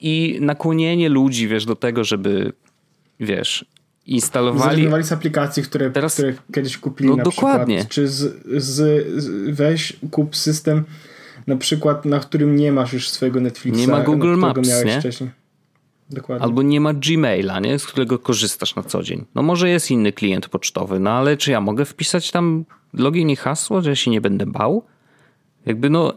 [0.01, 2.53] i nakłonienie ludzi, wiesz, do tego, żeby,
[3.21, 3.65] wiesz,
[4.07, 4.71] instalowali...
[4.71, 6.15] Zrezygnowali z aplikacji, które, Teraz...
[6.15, 7.77] które kiedyś kupili no, na dokładnie.
[7.77, 7.93] przykład.
[7.93, 10.85] Czy z, z, z, weź, kup system
[11.47, 13.79] na przykład, na którym nie masz już swojego Netflixa.
[13.79, 15.01] Nie ma Google Maps, nie?
[15.01, 15.31] Wcześniej.
[16.11, 16.45] Dokładnie.
[16.45, 17.79] Albo nie ma Gmaila, nie?
[17.79, 19.25] z którego korzystasz na co dzień.
[19.35, 22.65] No może jest inny klient pocztowy, no ale czy ja mogę wpisać tam
[22.97, 24.85] login i hasło, że ja się nie będę bał?
[25.67, 26.15] Jakby no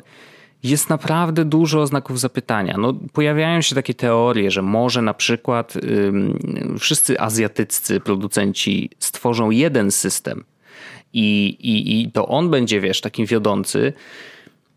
[0.64, 2.76] jest naprawdę dużo znaków zapytania.
[2.78, 6.40] No, pojawiają się takie teorie, że może na przykład ym,
[6.80, 10.44] wszyscy azjatyccy producenci stworzą jeden system
[11.14, 13.94] i, i, i to on będzie, wiesz, takim wiodący.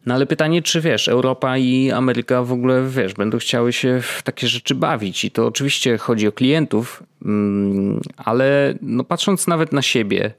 [0.06, 4.22] No ale pytanie, czy wiesz, Europa i Ameryka w ogóle, wiesz, będą chciały się w
[4.22, 5.24] takie rzeczy bawić.
[5.24, 7.02] I to oczywiście chodzi o klientów,
[8.16, 10.34] ale no patrząc nawet na siebie,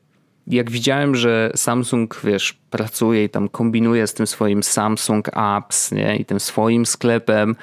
[0.48, 6.18] jak widziałem, że Samsung, wiesz, pracuje i tam kombinuje z tym swoim Samsung Apps, nie?
[6.18, 7.56] I tym swoim sklepem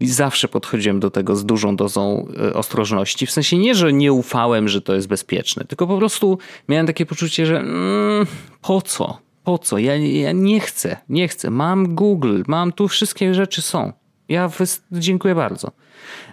[0.00, 3.26] i zawsze podchodziłem do tego z dużą dozą e, ostrożności.
[3.26, 7.06] W sensie nie, że nie ufałem, że to jest bezpieczne, tylko po prostu miałem takie
[7.06, 8.26] poczucie, że mm,
[8.62, 9.18] po co?
[9.44, 9.78] Po co?
[9.78, 11.50] Ja, ja nie chcę, nie chcę.
[11.50, 13.92] Mam Google, mam tu wszystkie rzeczy są.
[14.28, 14.50] Ja
[14.92, 15.70] dziękuję bardzo.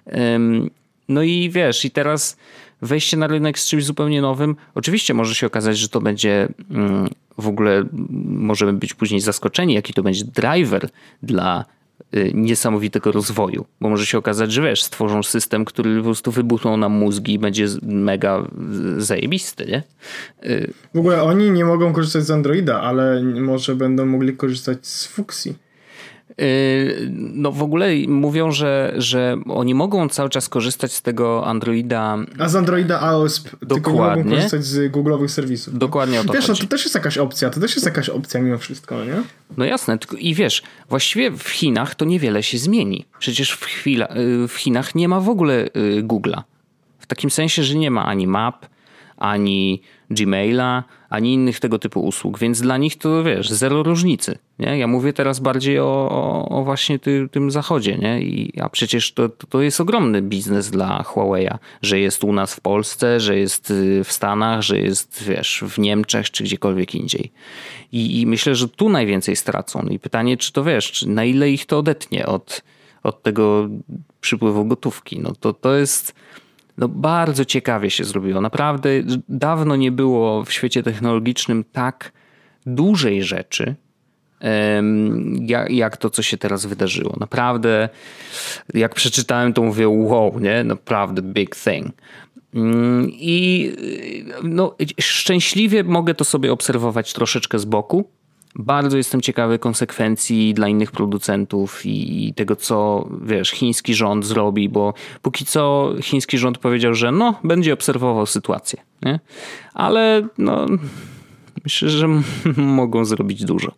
[0.05, 0.69] Um,
[1.09, 2.37] no i wiesz, i teraz
[2.81, 4.55] wejście na rynek z czymś zupełnie nowym.
[4.75, 7.83] Oczywiście może się okazać, że to będzie mm, w ogóle,
[8.25, 10.89] możemy być później zaskoczeni, jaki to będzie driver
[11.23, 11.65] dla
[12.15, 16.77] y, niesamowitego rozwoju, bo może się okazać, że wiesz, stworzą system, który po prostu wybuchną
[16.77, 18.47] nam mózgi i będzie mega
[18.97, 19.83] zajebisty, nie?
[20.49, 25.07] Y, w ogóle oni nie mogą korzystać z Androida, ale może będą mogli korzystać z
[25.07, 25.64] Fuxi.
[26.38, 32.17] Yy, no w ogóle mówią, że, że oni mogą cały czas korzystać z tego Androida.
[32.39, 33.76] A z Androida AOSP, Dokładnie.
[33.76, 35.78] tylko nie mogą korzystać z Google'owych serwisów.
[35.78, 36.62] Dokładnie o to Wiesz, chodzi.
[36.62, 39.21] No, to też jest jakaś opcja, to też jest jakaś opcja mimo wszystko, nie?
[39.58, 43.06] No jasne, i wiesz, właściwie w Chinach to niewiele się zmieni.
[43.19, 46.41] Przecież w, chwila, yy, w Chinach nie ma w ogóle yy, Google'a.
[47.00, 48.65] W takim sensie, że nie ma ani map,
[49.17, 54.37] ani Gmaila, ani innych tego typu usług, więc dla nich to wiesz, zero różnicy.
[54.59, 54.77] Nie?
[54.77, 58.21] Ja mówię teraz bardziej o, o, właśnie ty, tym zachodzie, nie?
[58.21, 62.61] I, a przecież to, to jest ogromny biznes dla Huawei'a, że jest u nas w
[62.61, 67.31] Polsce, że jest y, w Stanach, że jest wiesz, w Niemczech czy gdziekolwiek indziej.
[67.91, 69.81] I, i myślę, że tu najwięcej stracą.
[69.81, 72.63] I pytanie, czy to wiesz, czy na ile ich to odetnie od,
[73.03, 73.69] od tego
[74.21, 75.19] przypływu gotówki.
[75.19, 76.15] No to, to jest
[76.77, 78.41] no bardzo ciekawie się zrobiło.
[78.41, 78.89] Naprawdę
[79.29, 82.11] dawno nie było w świecie technologicznym tak
[82.65, 83.75] dużej rzeczy,
[85.69, 87.15] jak to, co się teraz wydarzyło.
[87.19, 87.89] Naprawdę,
[88.73, 90.63] jak przeczytałem, to mówię, wow, nie?
[90.63, 91.88] Naprawdę big thing.
[92.53, 93.71] Mm, I
[94.43, 98.09] no, szczęśliwie mogę to sobie obserwować troszeczkę z boku,
[98.55, 104.93] bardzo jestem ciekawy konsekwencji dla innych producentów i tego, co wiesz, chiński rząd zrobi, bo
[105.21, 108.81] póki co chiński rząd powiedział, że no, będzie obserwował sytuację.
[109.01, 109.19] Nie?
[109.73, 110.65] Ale no,
[111.63, 112.07] myślę, że
[112.57, 113.71] mogą zrobić dużo.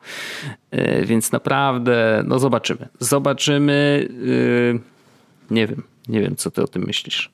[0.72, 2.88] E, więc naprawdę, no zobaczymy.
[3.00, 4.08] Zobaczymy.
[4.74, 7.32] E, nie wiem, nie wiem, co ty o tym myślisz.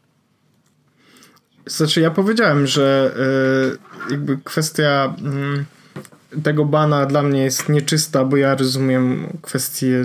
[1.65, 3.15] Znaczy, ja powiedziałem, że
[4.09, 5.65] e, jakby kwestia mm,
[6.43, 10.03] tego bana dla mnie jest nieczysta, bo ja rozumiem kwestię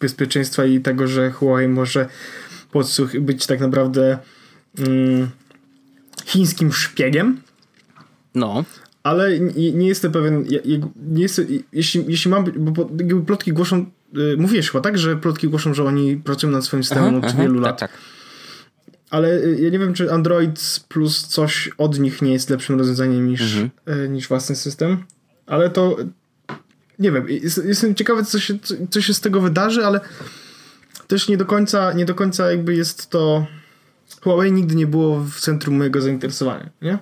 [0.00, 2.08] bezpieczeństwa i tego, że Huawei może
[2.70, 4.18] podsłuch być tak naprawdę
[4.78, 5.30] mm,
[6.24, 7.40] chińskim szpiegiem.
[8.34, 8.64] No.
[9.02, 10.44] Ale nie, nie jestem pewien,
[11.10, 12.90] nie jestem, jeśli, jeśli mam bo
[13.26, 17.14] plotki głoszą, y, mówiłeś chyba tak, że plotki głoszą, że oni pracują nad swoim systemem
[17.14, 17.78] od wielu lat.
[17.78, 18.00] Tak, tak.
[19.10, 23.28] Ale y, ja nie wiem, czy Android plus coś od nich nie jest lepszym rozwiązaniem
[23.28, 23.70] niż, mhm.
[24.04, 25.04] Y, niż własny system
[25.46, 25.96] ale to
[26.98, 27.26] nie wiem,
[27.64, 28.54] jestem ciekawy, co się,
[28.90, 30.00] co się z tego wydarzy, ale
[31.06, 33.46] też nie do końca, nie do końca jakby jest to.
[34.22, 36.98] Huawei nigdy nie było w centrum mojego zainteresowania, nie?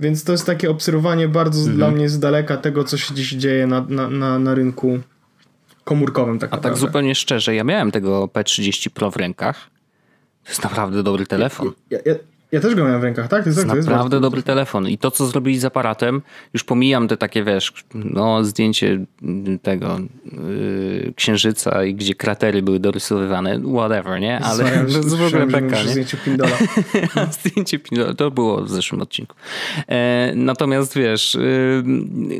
[0.00, 1.76] Więc to jest takie obserwowanie bardzo mhm.
[1.76, 4.98] dla mnie z daleka tego, co się dziś dzieje na, na, na, na rynku
[5.84, 6.38] komórkowym.
[6.38, 9.70] Tak A tak zupełnie szczerze, ja miałem tego P30 Pro w rękach.
[10.44, 11.72] To jest naprawdę dobry telefon.
[11.90, 12.14] Ja, ja,
[12.52, 13.42] ja też go miałem w rękach, tak?
[13.42, 14.88] To jest, to jest naprawdę jest dobry telefon.
[14.88, 16.22] I to, co zrobili z aparatem,
[16.54, 19.04] już pomijam te takie, wiesz, no, zdjęcie
[19.62, 24.40] tego yy, księżyca i gdzie kratery były dorysowywane, whatever, nie?
[24.40, 25.88] Ale to jest w ogóle beka, nie?
[25.88, 26.58] Zdjęcie Pindola.
[27.40, 29.34] zdjęcie Pindola, to było w zeszłym odcinku.
[29.88, 31.82] E, natomiast, wiesz, yy,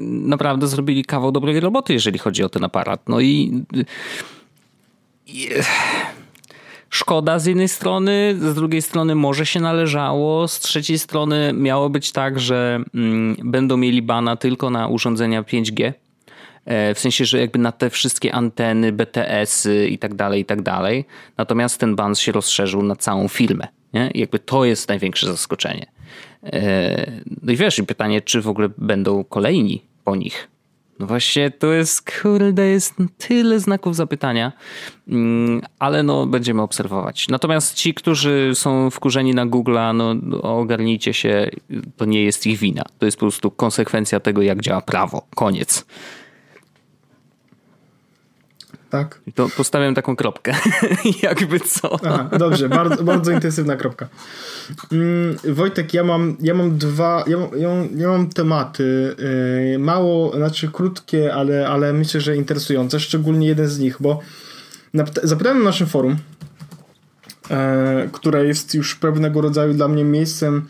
[0.02, 3.08] naprawdę zrobili kawał dobrej roboty, jeżeli chodzi o ten aparat.
[3.08, 3.64] No i...
[5.26, 5.62] Yy,
[6.90, 12.12] szkoda z jednej strony, z drugiej strony może się należało, z trzeciej strony miało być
[12.12, 15.92] tak, że mm, będą mieli bana tylko na urządzenia 5G.
[16.64, 20.62] E, w sensie, że jakby na te wszystkie anteny, BTS-y i tak dalej, i tak
[20.62, 21.04] dalej.
[21.36, 23.68] Natomiast ten ban się rozszerzył na całą firmę.
[23.92, 24.10] Nie?
[24.14, 25.86] I jakby to jest największe zaskoczenie.
[26.44, 30.48] E, no i wiesz, i pytanie, czy w ogóle będą kolejni po nich.
[30.98, 34.52] No właśnie, to jest, kurde, jest tyle znaków zapytania,
[35.08, 37.28] mm, ale no będziemy obserwować.
[37.28, 41.50] Natomiast ci, którzy są wkurzeni na Google'a, no ogarnijcie się,
[41.96, 42.82] to nie jest ich wina.
[42.98, 45.26] To jest po prostu konsekwencja tego, jak działa prawo.
[45.34, 45.86] Koniec.
[48.90, 49.20] Tak.
[49.34, 50.54] To postawiam taką kropkę.
[51.22, 51.98] Jakby co.
[52.06, 54.08] Aha, dobrze, bardzo, bardzo intensywna kropka.
[54.92, 59.16] Mm, Wojtek, ja mam, ja mam dwa, ja mam, ja mam, ja mam tematy.
[59.72, 63.00] Yy, mało, znaczy krótkie, ale, ale myślę, że interesujące.
[63.00, 64.20] Szczególnie jeden z nich, bo
[65.22, 66.16] zapytałem na naszym forum,
[67.50, 67.56] yy,
[68.12, 70.68] które jest już pewnego rodzaju dla mnie miejscem,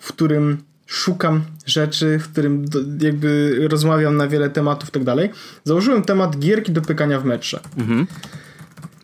[0.00, 2.64] w którym szukam rzeczy, w którym
[3.00, 5.30] jakby rozmawiam na wiele tematów i tak dalej.
[5.64, 7.60] Założyłem temat gierki do pykania w metrze.
[7.78, 8.06] Mhm.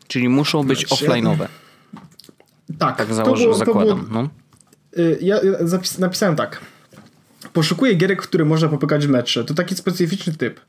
[0.09, 1.47] Czyli muszą być znaczy, offline'owe.
[2.79, 2.97] Tak.
[2.97, 4.07] Tak założę, było, zakładam.
[4.07, 4.29] Było, no.
[4.99, 6.61] Y, ja zapis, napisałem tak.
[7.59, 9.45] Poszukuje gierek, w które można popykać w metrze.
[9.45, 10.61] To taki specyficzny typ.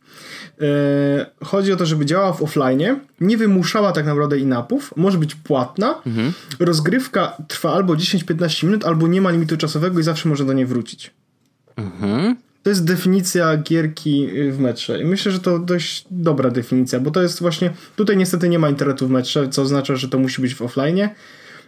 [0.62, 5.36] E, chodzi o to, żeby działała w offline, nie wymuszała tak naprawdę inapów, może być
[5.36, 6.02] płatna.
[6.06, 6.34] Mhm.
[6.60, 10.65] Rozgrywka trwa albo 10-15 minut, albo nie ma limitu czasowego i zawsze można do niej
[10.65, 11.12] wrócić.
[11.75, 12.36] Mhm.
[12.63, 15.02] To jest definicja gierki w metrze.
[15.02, 17.73] I myślę, że to dość dobra definicja, bo to jest właśnie.
[17.95, 21.10] Tutaj niestety nie ma internetu w metrze, co oznacza, że to musi być w offline.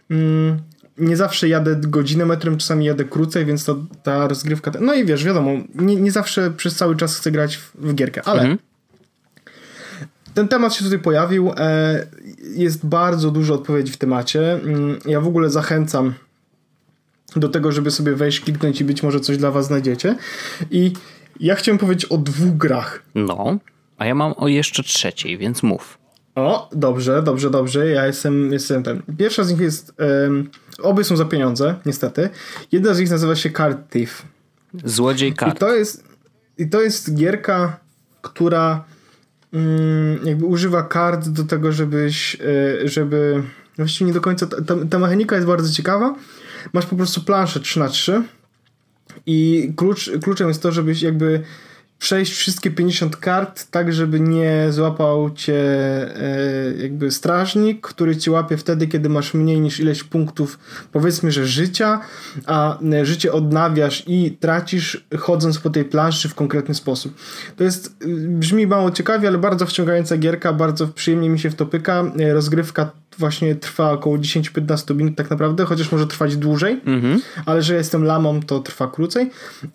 [0.09, 0.59] Mm,
[0.97, 4.71] nie zawsze jadę godzinę metrem, czasami jadę krócej, więc to ta rozgrywka.
[4.79, 8.21] No i wiesz, wiadomo, nie, nie zawsze przez cały czas chcę grać w, w gierkę,
[8.25, 8.41] ale.
[8.41, 8.59] Mhm.
[10.33, 11.51] Ten temat się tutaj pojawił.
[11.57, 12.07] E,
[12.55, 14.53] jest bardzo dużo odpowiedzi w temacie.
[14.53, 16.13] Mm, ja w ogóle zachęcam
[17.35, 20.15] do tego, żeby sobie wejść, kliknąć i być może coś dla was znajdziecie.
[20.71, 20.93] I
[21.39, 23.03] ja chciałem powiedzieć o dwóch grach.
[23.15, 23.57] No,
[23.97, 25.97] a ja mam o jeszcze trzeciej, więc mów.
[26.35, 27.87] O, dobrze, dobrze, dobrze.
[27.87, 29.01] Ja jestem, jestem ten.
[29.17, 29.93] Pierwsza z nich jest.
[30.23, 30.49] Um,
[30.81, 32.29] obie są za pieniądze, niestety.
[32.71, 34.25] Jedna z nich nazywa się Card Thief.
[34.85, 35.55] Złodziej kart.
[35.55, 36.03] I to jest,
[36.57, 37.79] i to jest gierka,
[38.21, 38.83] która
[39.53, 43.43] um, jakby używa kart do tego, żebyś, e, żeby.
[43.77, 44.47] Właściwie nie do końca.
[44.47, 46.15] Ta, ta mechanika jest bardzo ciekawa
[46.73, 48.23] masz po prostu planszę 3 na 3
[49.25, 51.43] i klucz, kluczem jest to, żebyś jakby
[52.01, 58.57] przejść wszystkie 50 kart tak, żeby nie złapał cię e, jakby strażnik, który ci łapie
[58.57, 60.59] wtedy, kiedy masz mniej niż ileś punktów,
[60.91, 61.99] powiedzmy, że życia,
[62.45, 67.15] a e, życie odnawiasz i tracisz chodząc po tej planszy w konkretny sposób.
[67.55, 71.65] To jest, brzmi mało ciekawie, ale bardzo wciągająca gierka, bardzo przyjemnie mi się w to
[71.65, 72.03] pyka.
[72.19, 77.21] E, rozgrywka właśnie trwa około 10-15 minut tak naprawdę, chociaż może trwać dłużej, mhm.
[77.45, 79.29] ale że jestem lamą, to trwa krócej.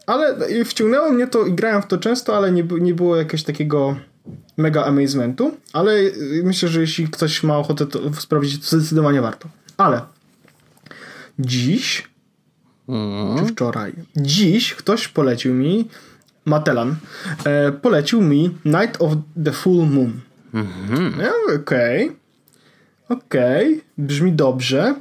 [0.06, 3.96] Ale wciągnęło mnie to i grałem w to często, ale nie, nie było jakiegoś takiego
[4.56, 5.92] mega amazementu, ale
[6.42, 9.48] myślę, że jeśli ktoś ma ochotę to sprawdzić, to zdecydowanie warto.
[9.76, 10.00] Ale
[11.38, 12.08] dziś
[12.88, 13.38] mhm.
[13.38, 13.92] czy wczoraj?
[14.16, 15.88] Dziś ktoś polecił mi
[16.44, 16.96] Matelan
[17.44, 19.12] e, polecił mi Night of
[19.44, 20.20] the Full Moon.
[20.54, 21.20] Mhm.
[21.20, 22.04] Ja, Okej.
[22.04, 22.25] Okay.
[23.08, 24.94] Okej, okay, brzmi dobrze.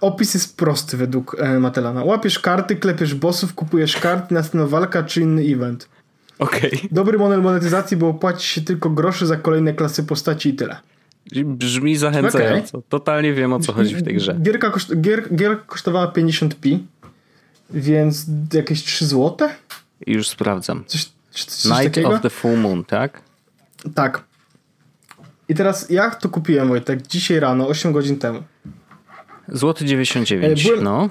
[0.00, 2.04] Opis jest prosty według e, Matelana.
[2.04, 5.88] Łapiesz karty, klepiesz bossów, kupujesz karty, następna walka czy inny event.
[6.38, 6.72] Okej.
[6.76, 6.88] Okay.
[6.92, 10.76] Dobry model monetyzacji, bo płaci się tylko grosze za kolejne klasy postaci i tyle.
[11.44, 12.78] Brzmi zachęcająco.
[12.78, 12.88] Okay.
[12.88, 14.36] Totalnie wiem o co chodzi w tej grze.
[14.42, 16.78] Gierka, koszt, gier, gierka kosztowała 50p,
[17.70, 19.54] więc jakieś 3 złote?
[20.06, 20.84] Już sprawdzam.
[20.86, 22.08] Coś, coś Night takiego?
[22.08, 23.22] of the Full Moon, tak?
[23.94, 24.24] Tak.
[25.48, 27.06] I teraz jak to kupiłem, Wojtek?
[27.06, 28.42] Dzisiaj rano, 8 godzin temu.
[29.48, 31.08] Złoty 99, e, byłem, no.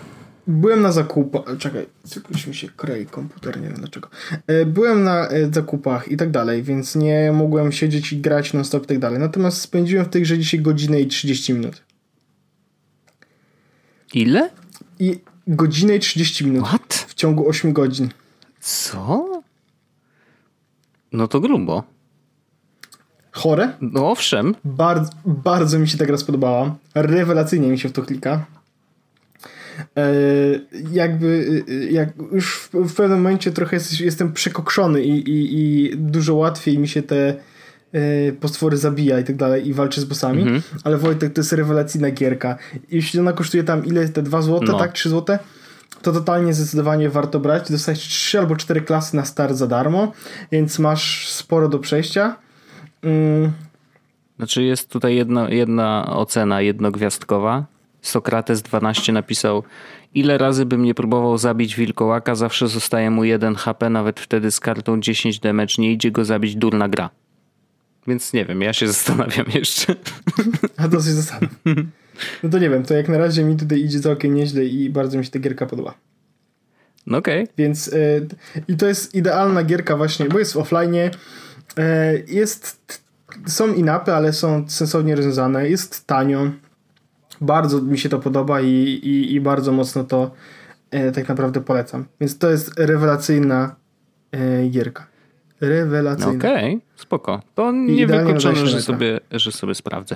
[0.48, 1.58] Byłem na zakupach.
[1.58, 1.86] Czekaj,
[2.34, 4.10] coś mi się krei komputer, nie wiem dlaczego.
[4.48, 8.84] E, byłem na e, zakupach i tak dalej, więc nie mogłem siedzieć i grać non-stop
[8.84, 9.20] i tak dalej.
[9.20, 11.84] Natomiast spędziłem w grze dzisiaj godzinę i 30 minut.
[14.14, 14.50] Ile?
[15.00, 16.68] I godzinę i 30 minut.
[16.68, 17.06] What?
[17.08, 18.10] W ciągu 8 godzin.
[18.60, 19.42] Co?
[21.12, 21.93] No to grubo.
[23.34, 23.70] Chore?
[23.82, 24.56] No owszem.
[24.66, 26.76] Bardzo, bardzo mi się ta gra spodobała.
[26.96, 28.46] Rewelacyjnie mi się w to klika.
[29.98, 30.12] E,
[30.92, 35.98] jakby e, jak już w, w, pewnym momencie trochę jest, jestem przekokszony i, i, i,
[35.98, 37.36] dużo łatwiej mi się te
[37.94, 40.62] e, postwory zabija i tak dalej i walczy z bossami, mhm.
[40.84, 42.58] ale Wojtek to jest rewelacyjna gierka.
[42.92, 44.10] Jeśli ona kosztuje tam ile?
[44.10, 44.80] Te 2 złote, no.
[44.80, 44.94] tak?
[44.94, 45.40] 3 złote?
[46.02, 47.72] to totalnie zdecydowanie warto brać.
[47.72, 50.12] Dostajesz 3 albo 4 klasy na start za darmo,
[50.52, 52.36] więc masz sporo do przejścia.
[53.04, 53.52] Mm.
[54.38, 57.66] Znaczy jest tutaj jedna, jedna ocena jednogwiazdkowa.
[58.02, 59.64] Sokrates 12 napisał
[60.14, 64.60] ile razy bym nie próbował zabić wilkołaka, zawsze zostaje mu 1 HP, nawet wtedy z
[64.60, 67.10] kartą 10 damage nie idzie go zabić durna gra.
[68.08, 69.96] Więc nie wiem, ja się zastanawiam jeszcze.
[70.78, 71.92] A to się zastanawiam.
[72.44, 75.18] No to nie wiem, to jak na razie mi tutaj idzie całkiem nieźle i bardzo
[75.18, 75.94] mi się ta gierka podoba.
[77.08, 77.44] No okej.
[77.44, 77.54] Okay.
[77.58, 78.28] Więc y,
[78.68, 80.96] i to jest idealna gierka właśnie, bo jest w offline,
[82.28, 83.04] jest,
[83.46, 85.70] są inapy, ale są sensownie rozwiązane.
[85.70, 86.52] Jest tanio.
[87.42, 88.68] Bardzo mi się to podoba i,
[89.04, 90.32] i, i bardzo mocno to
[90.92, 92.06] e, tak naprawdę polecam.
[92.22, 93.76] Więc to jest rewelacyjna
[94.32, 95.08] e, gierka.
[95.62, 96.32] Rewelacyjna.
[96.32, 97.42] Okej, okay, spoko.
[97.56, 100.16] To nie wykluczone, że sobie, że sobie sprawdzę.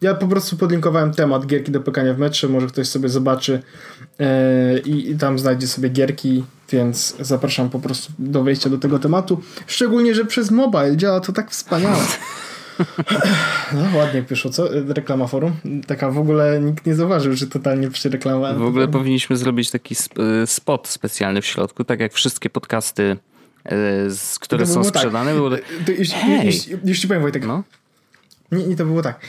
[0.00, 3.62] Ja po prostu podlinkowałem temat gierki do pekania w metrze, może ktoś sobie zobaczy
[4.18, 4.26] yy,
[4.78, 9.40] i, tam znajdzie sobie gierki, więc zapraszam po prostu do wejścia do tego tematu.
[9.66, 11.98] Szczególnie, że przez mobile działa to tak wspaniale.
[13.72, 14.68] No ładnie wyszło, co?
[14.88, 15.52] Reklama forum.
[15.86, 18.58] Taka w ogóle nikt nie zauważył, że totalnie przereklamowałem.
[18.58, 23.16] W ogóle powinniśmy zrobić taki y, spot specjalny w środku, tak jak wszystkie podcasty,
[23.66, 23.70] y,
[24.40, 24.88] które są tak.
[24.88, 25.30] sprzedane.
[25.30, 25.36] Tak.
[25.36, 25.50] Było...
[25.98, 27.62] jeśli, jeśli, jeśli powiem Wojtek, no?
[28.52, 29.20] Nie, nie to było tak.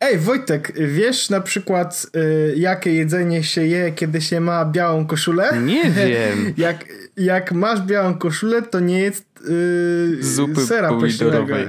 [0.00, 5.58] Ej, Wojtek, wiesz na przykład, y, jakie jedzenie się je, kiedy się ma białą koszulę?
[5.62, 6.54] Nie wiem.
[6.56, 6.84] jak,
[7.16, 11.66] jak masz białą koszulę, to nie jest y, Zupy sera pomidorowej.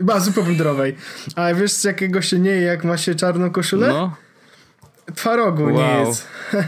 [0.00, 0.96] Ma zupy pomidorowej.
[1.36, 3.88] A wiesz z jakiego się nie je, jak ma się czarną koszulę?
[3.88, 4.16] No.
[5.14, 5.72] Twarogu Wow.
[5.74, 6.26] nie jest.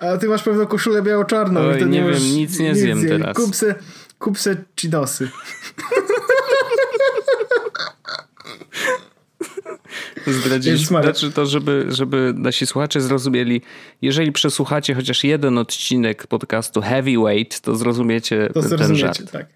[0.00, 1.60] A ty masz pewną koszulę biało-czarną.
[1.60, 3.12] Oj, nie, nie wiem, nic nie zjem zjeść.
[3.18, 3.36] teraz.
[3.36, 3.74] Kup se,
[4.18, 5.28] kup se chinosy.
[10.90, 11.12] Maria.
[11.12, 13.62] znaczy to, żeby, żeby nasi słuchacze zrozumieli,
[14.02, 19.30] jeżeli przesłuchacie chociaż jeden odcinek podcastu Heavyweight, to zrozumiecie To ten zrozumiecie, żart.
[19.30, 19.46] tak.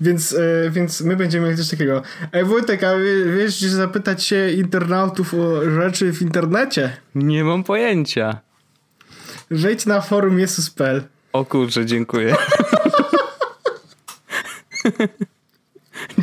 [0.00, 2.02] Więc, e, więc my będziemy mieli coś takiego.
[2.32, 6.96] Ej Wojtek, a wie- wiesz, zapytać się internautów o rzeczy w internecie?
[7.14, 8.40] Nie mam pojęcia.
[9.50, 11.02] Wejdź na forum Jesus.pl.
[11.32, 12.36] O kurczę, dziękuję.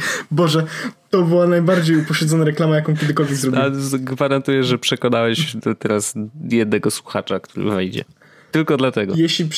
[0.31, 0.65] Boże,
[1.09, 3.73] to była najbardziej upośledzona reklama, jaką kiedykolwiek zrobiłem.
[3.99, 6.13] gwarantuję, że przekonałeś teraz
[6.49, 8.03] jednego słuchacza, który wejdzie.
[8.51, 9.13] Tylko dlatego.
[9.17, 9.49] Jeśli,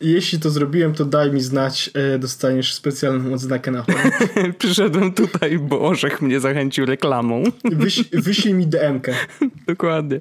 [0.00, 4.10] jeśli to zrobiłem, to daj mi znać, e, dostaniesz specjalną odznakę na forum.
[4.58, 7.42] Przyszedłem tutaj, bo Orzech mnie zachęcił reklamą.
[7.64, 9.14] Wyś, wyślij mi DM-kę.
[9.68, 10.20] Dokładnie.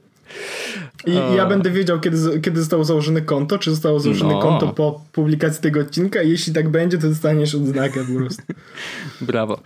[1.06, 4.40] I ja będę wiedział, kiedy, kiedy zostało założone konto, czy zostało założone No.
[4.42, 6.22] konto po publikacji tego odcinka.
[6.22, 8.44] Jeśli tak będzie, to dostaniesz odznakę po prostu.
[9.22, 9.60] Brawo.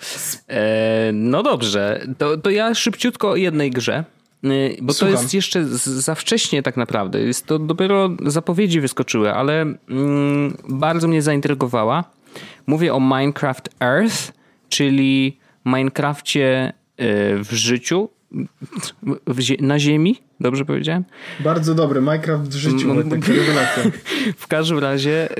[0.49, 4.03] E, no dobrze, to, to ja szybciutko o jednej grze.
[4.45, 5.15] y, Bo Słucham.
[5.15, 7.19] to jest jeszcze za wcześnie tak naprawdę.
[7.21, 12.03] Jest to dopiero zapowiedzi wyskoczyły, ale mm, bardzo mnie zaintrygowała.
[12.67, 14.33] Mówię o Minecraft Earth,
[14.69, 16.73] czyli Minecrafcie y,
[17.43, 18.09] w życiu,
[19.59, 21.03] na ziemi, dobrze powiedziałem?
[21.39, 22.01] Bardzo dobry.
[22.01, 22.93] Minecraft w życiu.
[22.93, 23.83] Wojtek, rewelacja.
[24.37, 25.39] W każdym razie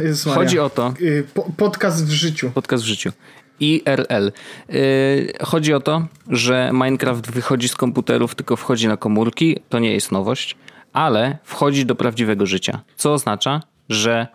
[0.00, 2.50] y, chodzi o to, Y, Po, podcast w życiu.
[2.50, 3.12] Podcast w życiu.
[3.60, 4.32] IRL.
[4.68, 9.58] Yy, chodzi o to, że Minecraft wychodzi z komputerów, tylko wchodzi na komórki.
[9.68, 10.56] To nie jest nowość,
[10.92, 12.80] ale wchodzi do prawdziwego życia.
[12.96, 14.26] Co oznacza, że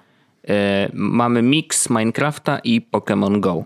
[0.44, 0.56] yy,
[0.94, 3.64] mamy miks Minecrafta i Pokémon Go.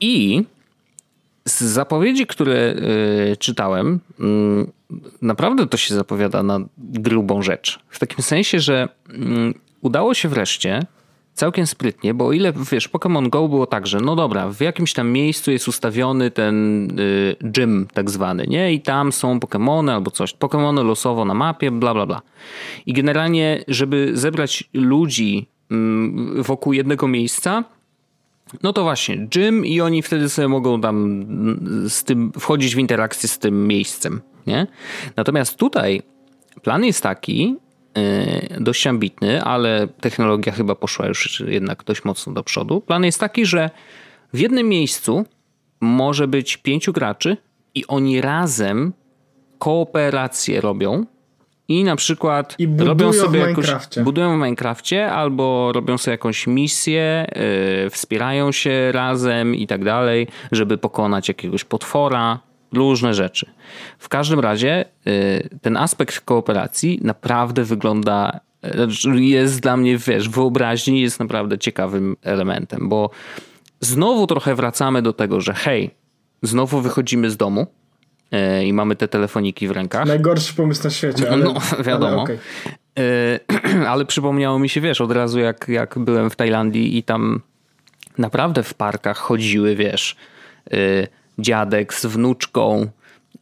[0.00, 0.44] I
[1.48, 2.74] z zapowiedzi, które
[3.28, 4.72] yy, czytałem, mm,
[5.22, 7.78] naprawdę to się zapowiada na grubą rzecz.
[7.88, 10.86] W takim sensie, że mm, udało się wreszcie
[11.34, 14.92] całkiem sprytnie, bo o ile wiesz, Pokémon Go było tak, że no dobra, w jakimś
[14.92, 18.72] tam miejscu jest ustawiony ten y, gym tak zwany, nie?
[18.72, 20.34] I tam są Pokémony albo coś.
[20.34, 22.22] Pokémony losowo na mapie, bla bla bla.
[22.86, 27.64] I generalnie, żeby zebrać ludzi mm, wokół jednego miejsca,
[28.62, 32.78] no to właśnie, gym i oni wtedy sobie mogą tam mm, z tym wchodzić w
[32.78, 34.66] interakcję z tym miejscem, nie?
[35.16, 36.02] Natomiast tutaj
[36.62, 37.56] plan jest taki,
[37.96, 42.80] yy, dość ambitny, ale technologia chyba poszła już jednak dość mocno do przodu.
[42.80, 43.70] Plan jest taki, że
[44.32, 45.24] w jednym miejscu
[45.80, 47.36] może być pięciu graczy
[47.74, 48.92] i oni razem
[49.58, 51.06] kooperację robią
[51.68, 54.02] i na przykład I budują robią sobie w Minecrafcie.
[54.02, 57.26] budują w Minecrafcie albo robią sobie jakąś misję,
[57.84, 62.38] yy, wspierają się razem i tak dalej, żeby pokonać jakiegoś potwora,
[62.72, 63.46] różne rzeczy.
[63.98, 65.12] W każdym razie yy,
[65.62, 68.40] ten aspekt kooperacji naprawdę wygląda,
[68.74, 73.10] znaczy jest dla mnie, wiesz, wyobraźni jest naprawdę ciekawym elementem, bo
[73.80, 75.90] znowu trochę wracamy do tego, że hej,
[76.42, 77.66] znowu wychodzimy z domu
[78.64, 80.06] i mamy te telefoniki w rękach.
[80.06, 81.54] Najgorszy pomysł na świecie, ale, No,
[81.86, 82.12] wiadomo.
[82.12, 82.38] Ale okej.
[82.98, 87.40] E, ale przypomniało mi się, wiesz, od razu jak, jak byłem w Tajlandii i tam
[88.18, 90.16] naprawdę w parkach chodziły, wiesz,
[90.72, 90.76] e,
[91.38, 92.90] dziadek z wnuczką,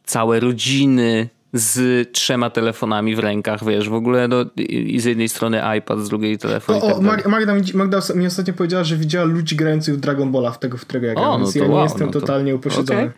[0.03, 5.61] całe rodziny z trzema telefonami w rękach, wiesz, w ogóle no, i z jednej strony
[5.77, 7.01] iPad, z drugiej telefon O, tak o.
[7.01, 10.59] Mag- Magda, mi- Magda mi ostatnio powiedziała, że widziała ludzi grających w Dragon Balla, w
[10.59, 12.19] tego, w którego ja grałem, O, no więc to ja nie wow, jestem no to-
[12.21, 12.99] totalnie upośledzony.
[12.99, 13.11] Okej.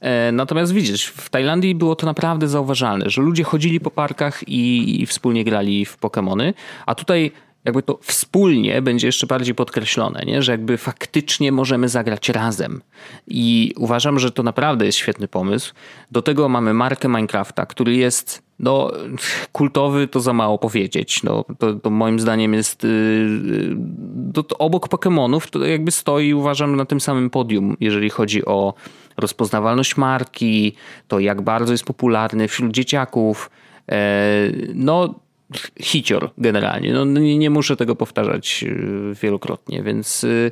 [0.00, 5.02] E, Natomiast widzisz, w Tajlandii było to naprawdę zauważalne, że ludzie chodzili po parkach i,
[5.02, 6.52] i wspólnie grali w Pokémony,
[6.86, 7.32] a tutaj
[7.64, 10.42] jakby to wspólnie będzie jeszcze bardziej podkreślone, nie?
[10.42, 12.82] że jakby faktycznie możemy zagrać razem.
[13.26, 15.74] I uważam, że to naprawdę jest świetny pomysł.
[16.10, 18.90] Do tego mamy markę Minecrafta, który jest no,
[19.52, 21.22] kultowy, to za mało powiedzieć.
[21.22, 23.76] No, to, to moim zdaniem jest yy,
[24.34, 28.74] to, to obok Pokémonów, to jakby stoi uważam na tym samym podium, jeżeli chodzi o
[29.16, 30.72] rozpoznawalność marki,
[31.08, 33.50] to jak bardzo jest popularny wśród dzieciaków.
[33.88, 35.14] E, no,
[35.80, 36.92] hicior generalnie.
[36.92, 40.50] No, nie, nie muszę tego powtarzać yy, wielokrotnie, więc yy,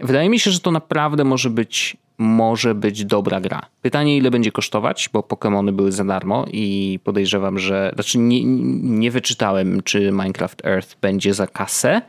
[0.00, 3.66] wydaje mi się, że to naprawdę może być, może być dobra gra.
[3.82, 7.90] Pytanie, ile będzie kosztować, bo Pokémony były za darmo i podejrzewam, że.
[7.94, 8.44] Znaczy, nie,
[8.82, 12.02] nie wyczytałem, czy Minecraft Earth będzie za kasę.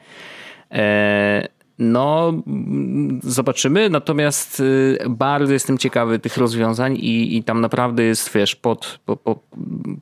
[0.71, 1.47] E,
[1.79, 2.33] no,
[3.23, 3.89] zobaczymy.
[3.89, 9.39] Natomiast y, bardzo jestem ciekawy tych rozwiązań i, i tam naprawdę jest, wiesz, pod, pod,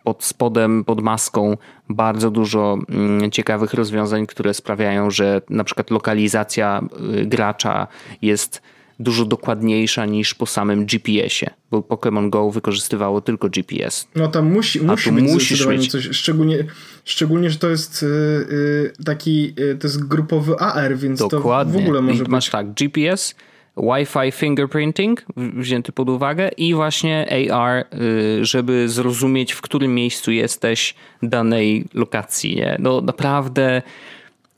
[0.04, 1.58] pod spodem, pod maską
[1.90, 6.82] bardzo dużo mm, ciekawych rozwiązań, które sprawiają, że na przykład lokalizacja
[7.22, 7.88] y, gracza
[8.22, 8.62] jest
[9.00, 14.08] dużo dokładniejsza niż po samym GPS-ie, bo Pokémon Go wykorzystywało tylko GPS.
[14.16, 16.66] No tam musi, musi być musisz mieć coś, szczególnie,
[17.04, 21.74] szczególnie, że to jest yy, taki, yy, to jest grupowy AR, więc Dokładnie.
[21.74, 23.36] to w ogóle może I masz tak, GPS,
[23.78, 30.96] Wi-Fi fingerprinting wzięty pod uwagę i właśnie AR, y, żeby zrozumieć, w którym miejscu jesteś
[31.24, 32.56] danej lokacji.
[32.56, 32.78] Nie?
[32.80, 33.82] No naprawdę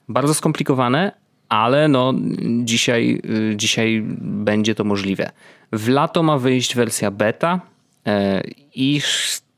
[0.10, 1.12] bardzo skomplikowane,
[1.50, 2.14] ale no
[2.64, 3.22] dzisiaj,
[3.52, 5.32] y, dzisiaj będzie to możliwe.
[5.72, 7.62] W lato ma wyjść wersja beta
[8.08, 8.42] e,
[8.76, 9.02] i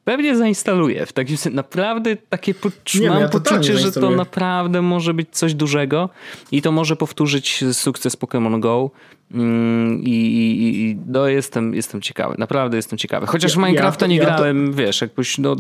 [0.04, 1.06] pewnie zainstaluję.
[1.06, 5.28] W takim sensie naprawdę takie poczu- Nie, mam ja poczucie, że to naprawdę może być
[5.32, 6.10] coś dużego
[6.52, 8.92] i to może powtórzyć sukces Pokémon Go.
[9.32, 13.28] Mm, I, i, i no jestem, jestem ciekawy, naprawdę jestem ciekawy.
[13.28, 14.78] Chociaż ja, Minecrafta ja, nie ja grałem, to...
[14.78, 15.56] wiesz, jakbyś, no,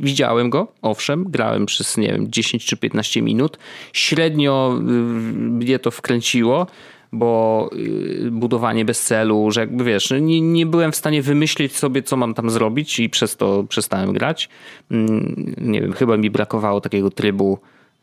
[0.00, 3.58] widziałem go, owszem, grałem przez, nie wiem, 10 czy 15 minut.
[3.92, 6.66] Średnio y, mnie to wkręciło
[7.12, 11.76] bo y, budowanie bez celu, że jakby wiesz, no nie, nie byłem w stanie wymyślić
[11.76, 14.48] sobie, co mam tam zrobić i przez to przestałem grać.
[14.90, 17.58] Mm, nie wiem, chyba mi brakowało takiego trybu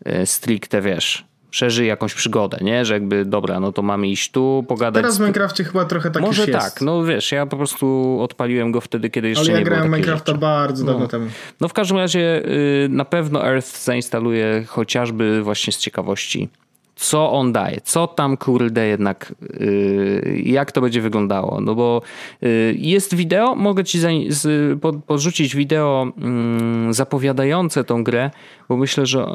[0.08, 2.86] y, stricte, wiesz, przeżyj jakąś przygodę, nie?
[2.86, 5.02] Że jakby, dobra, no to mamy iść tu, pogadać.
[5.02, 6.82] Teraz w Minecrafcie chyba trochę tak Może tak, jest.
[6.82, 9.96] no wiesz, ja po prostu odpaliłem go wtedy, kiedy jeszcze Ale ja nie grałem było
[9.96, 10.40] Minecrafta rzeczy.
[10.42, 11.08] bardzo dawno no.
[11.08, 11.28] temu.
[11.62, 16.50] No w każdym razie y, na pewno Earth zainstaluję chociażby właśnie z ciekawości
[17.04, 21.62] co on daje, co tam kurde jednak, yy, jak to będzie wyglądało.
[21.62, 22.02] No bo
[22.42, 26.08] yy, jest wideo, mogę ci za, z, pod, podrzucić wideo
[26.88, 28.32] yy, zapowiadające tą grę,
[28.70, 29.28] bo myślę, że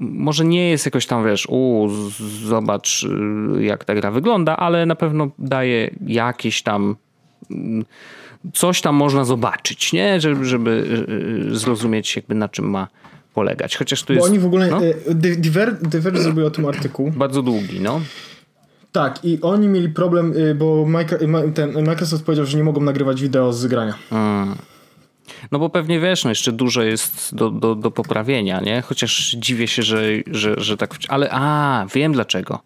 [0.00, 1.88] może nie jest jakoś tam, wiesz, u,
[2.44, 6.96] zobacz y, jak ta gra wygląda, ale na pewno daje jakieś tam
[7.50, 7.84] mm,
[8.52, 10.20] coś tam można zobaczyć, nie?
[10.20, 11.04] Żeby, żeby
[11.50, 12.88] y, zrozumieć jakby na czym ma
[13.34, 13.76] polegać.
[13.76, 14.26] Chociaż tu jest.
[14.26, 14.68] Bo oni w ogóle.
[14.68, 14.80] No?
[14.84, 17.10] E, Diverge Diver zrobił o tym artykuł.
[17.10, 18.00] Bardzo długi, no.
[18.92, 20.86] Tak, i oni mieli problem, y, bo
[21.54, 23.94] ten Microsoft powiedział, że nie mogą nagrywać wideo z grania.
[24.10, 24.56] Hmm.
[25.52, 28.82] No bo pewnie wiesz, no jeszcze dużo jest do, do, do poprawienia, nie?
[28.82, 30.94] Chociaż dziwię się, że, że, że tak.
[31.08, 32.62] Ale a, wiem dlaczego.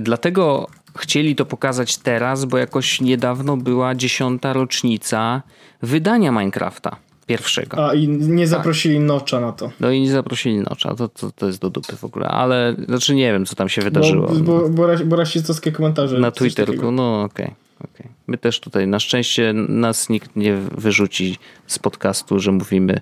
[0.00, 0.66] Dlatego
[0.98, 5.42] chcieli to pokazać teraz, bo jakoś niedawno była dziesiąta rocznica
[5.82, 6.96] wydania Minecrafta
[7.26, 7.88] pierwszego.
[7.88, 9.04] A i nie zaprosili tak.
[9.04, 9.70] Nocza na to.
[9.80, 13.14] No i nie zaprosili Nocza, to, to, to jest do dupy w ogóle, ale znaczy
[13.14, 14.28] nie wiem co tam się wydarzyło.
[14.28, 16.18] Bo, bo, bo, bo rasistowskie komentarze.
[16.18, 17.46] Na Twitterku, no okej.
[17.46, 17.64] Okay.
[17.94, 18.08] Okay.
[18.26, 23.00] My też tutaj, na szczęście nas nikt nie wyrzuci z podcastu, że mówimy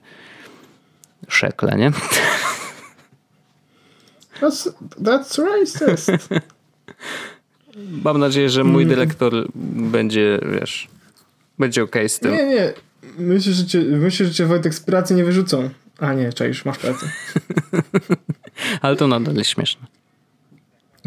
[1.29, 1.93] szekle, nie?
[4.41, 6.11] That's, that's racist.
[8.05, 8.95] Mam nadzieję, że mój mm.
[8.95, 9.33] dyrektor
[9.93, 10.89] będzie, wiesz,
[11.59, 12.33] będzie okej okay z tym.
[12.33, 12.73] Nie, nie.
[13.19, 15.71] Myślę, że cię, myślę, że cię Wojtek z pracy nie wyrzucą.
[15.99, 17.07] A nie, czaisz, masz pracę.
[18.83, 19.87] Ale to nadal jest śmieszne.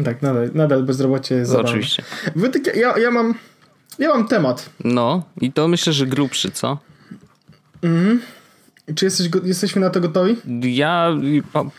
[0.04, 2.02] Tak, nadal, nadal bezrobocie jest no, Oczywiście.
[2.36, 3.34] Wojtek, ja, ja, mam,
[3.98, 4.70] ja mam temat.
[4.84, 6.78] No i to myślę, że grubszy, co?
[7.82, 8.20] Mhm.
[8.94, 10.36] Czy jesteś, jesteśmy na to gotowi?
[10.62, 11.16] Ja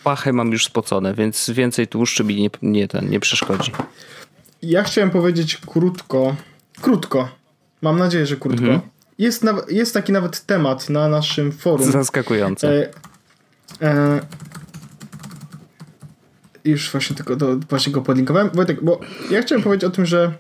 [0.03, 3.71] pachę mam już spocone, więc więcej tłuszczu mi nie, nie, ten, nie przeszkodzi.
[4.61, 6.36] Ja chciałem powiedzieć krótko,
[6.82, 7.30] krótko,
[7.82, 8.82] mam nadzieję, że krótko, mhm
[9.20, 11.91] jest, jest taki nawet temat na naszym forum.
[11.91, 12.70] Zaskakujące.
[12.70, 12.89] E,
[13.82, 14.20] e,
[16.65, 18.49] już właśnie tylko do, właśnie go podlinkowałem.
[18.53, 18.99] Wojtek, bo
[19.32, 20.34] ja chciałem powiedzieć o tym, że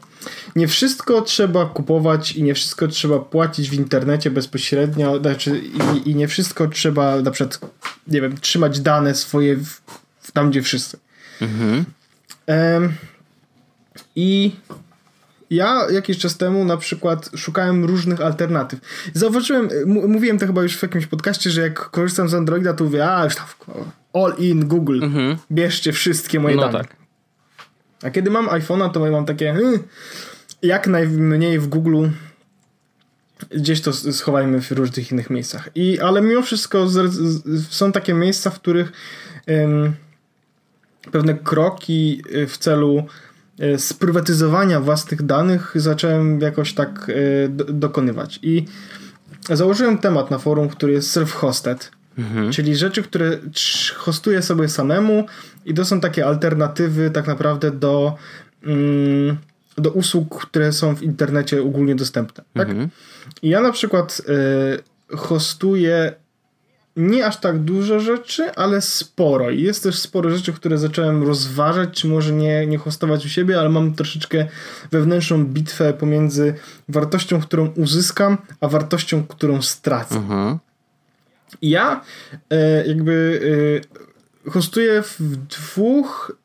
[0.55, 5.61] nie wszystko trzeba kupować i nie wszystko trzeba płacić w internecie bezpośrednio, znaczy
[6.05, 7.59] i, i nie wszystko trzeba na przykład,
[8.07, 9.81] nie wiem, trzymać dane swoje w,
[10.19, 10.97] w tam, gdzie wszyscy.
[11.41, 11.85] Mhm.
[14.15, 14.55] I
[15.49, 18.79] ja jakiś czas temu na przykład szukałem różnych alternatyw.
[19.13, 23.11] Zauważyłem, mówiłem to chyba już w jakimś podcaście, że jak korzystam z Androida, to mówię,
[23.11, 23.45] a już tam
[24.13, 25.37] all in Google, mhm.
[25.51, 26.77] bierzcie wszystkie moje no dane.
[26.77, 26.95] Tak.
[28.03, 29.79] A kiedy mam iPhone'a, to mam takie hmm,
[30.61, 32.07] jak najmniej w Google
[33.51, 35.69] gdzieś to schowajmy w różnych innych miejscach.
[35.75, 38.91] I, ale mimo wszystko z, z, są takie miejsca, w których
[39.49, 39.93] ym,
[41.11, 43.05] pewne kroki y, w celu
[43.77, 48.39] sprywatyzowania własnych danych zacząłem jakoś tak e, dokonywać.
[48.41, 48.65] I
[49.49, 51.77] założyłem temat na forum, który jest self-hosted,
[52.17, 52.51] mhm.
[52.51, 53.37] czyli rzeczy, które
[53.95, 55.25] hostuję sobie samemu
[55.65, 58.15] i to są takie alternatywy tak naprawdę do,
[58.63, 59.37] mm,
[59.77, 62.43] do usług, które są w internecie ogólnie dostępne.
[62.53, 62.69] Tak?
[62.69, 62.89] Mhm.
[63.41, 64.21] I ja na przykład
[65.11, 66.13] y, hostuję
[66.97, 69.49] nie aż tak dużo rzeczy, ale sporo.
[69.49, 73.59] I jest też sporo rzeczy, które zacząłem rozważać, czy może nie, nie hostować u siebie,
[73.59, 74.47] ale mam troszeczkę
[74.91, 76.53] wewnętrzną bitwę pomiędzy
[76.89, 80.15] wartością, którą uzyskam, a wartością, którą stracę.
[80.15, 80.57] Mhm.
[81.61, 82.01] Ja
[82.49, 83.41] e, jakby
[84.45, 86.37] e, hostuję w dwóch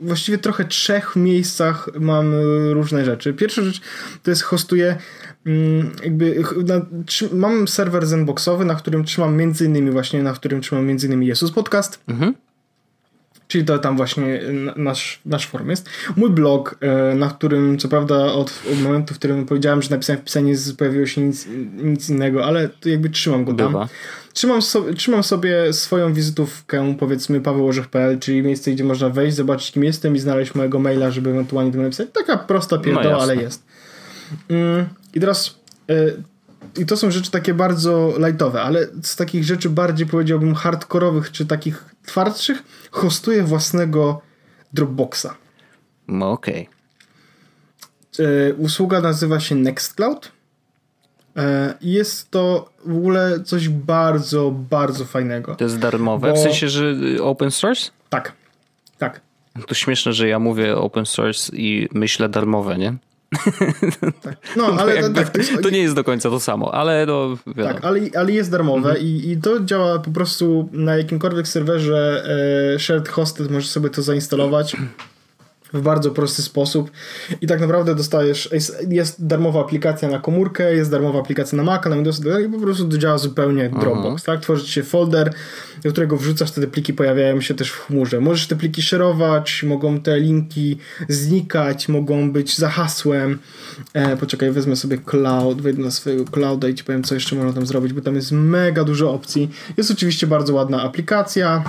[0.00, 2.34] właściwie trochę trzech miejscach mam
[2.72, 3.34] różne rzeczy.
[3.34, 3.80] Pierwsza rzecz
[4.22, 4.96] to jest hostuję
[5.46, 6.86] mm, jakby na,
[7.32, 11.50] mam serwer zenboxowy, na którym trzymam między innymi właśnie, na którym trzymam między innymi Jesus
[11.50, 12.00] Podcast.
[12.08, 12.34] Mhm.
[13.48, 14.40] Czyli to tam właśnie
[14.76, 15.88] nasz, nasz forum jest.
[16.16, 20.22] Mój blog, e, na którym co prawda od, od momentu, w którym powiedziałem, że napisałem
[20.22, 23.72] wpisanie, pojawiło się nic, nic innego, ale jakby trzymam go tam.
[23.72, 23.88] Bywa.
[24.32, 29.84] Trzymam, so, trzymam sobie swoją wizytówkę, powiedzmy pawełorzech.pl, czyli miejsce, gdzie można wejść, zobaczyć kim
[29.84, 32.08] jestem i znaleźć mojego maila, żeby ewentualnie do mnie napisać.
[32.12, 33.62] Taka prosta pierdoła, no ale jest.
[34.48, 36.22] Mm, I teraz y,
[36.78, 41.46] i to są rzeczy takie bardzo lightowe, ale z takich rzeczy bardziej powiedziałbym hardkorowych, czy
[41.46, 44.20] takich twardszych, hostuję własnego
[44.72, 45.34] Dropboxa.
[46.08, 46.68] No okej.
[48.14, 48.26] Okay.
[48.26, 50.32] Y, usługa nazywa się Nextcloud
[51.38, 55.54] E, jest to w ogóle coś bardzo, bardzo fajnego.
[55.54, 56.28] To jest darmowe?
[56.30, 56.34] Bo...
[56.34, 57.90] W sensie, że open source?
[58.08, 58.32] Tak,
[58.98, 59.20] tak.
[59.66, 62.94] To śmieszne, że ja mówię open source i myślę darmowe, nie?
[64.22, 64.36] Tak.
[64.56, 68.00] No, ale jakby, tak, to, nie jest do końca to samo, ale no, Tak, ale,
[68.16, 69.06] ale jest darmowe mhm.
[69.06, 72.24] i, i to działa po prostu na jakimkolwiek serwerze
[72.74, 74.76] e, shared hosted, możesz sobie to zainstalować
[75.72, 76.90] w bardzo prosty sposób
[77.40, 81.88] i tak naprawdę dostajesz, jest, jest, darmowa aplikacja na komórkę, jest darmowa aplikacja na Maca,
[81.88, 84.40] na Windows i po prostu to działa zupełnie jak Dropbox, tak?
[84.40, 85.32] Tworzy się folder,
[85.82, 88.20] do którego wrzucasz te pliki, pojawiają się też w chmurze.
[88.20, 93.38] Możesz te pliki szerować, mogą te linki znikać, mogą być za hasłem.
[93.94, 97.52] E, poczekaj, wezmę sobie cloud, wejdę na swojego clouda i ci powiem, co jeszcze można
[97.52, 99.50] tam zrobić, bo tam jest mega dużo opcji.
[99.76, 101.64] Jest oczywiście bardzo ładna aplikacja,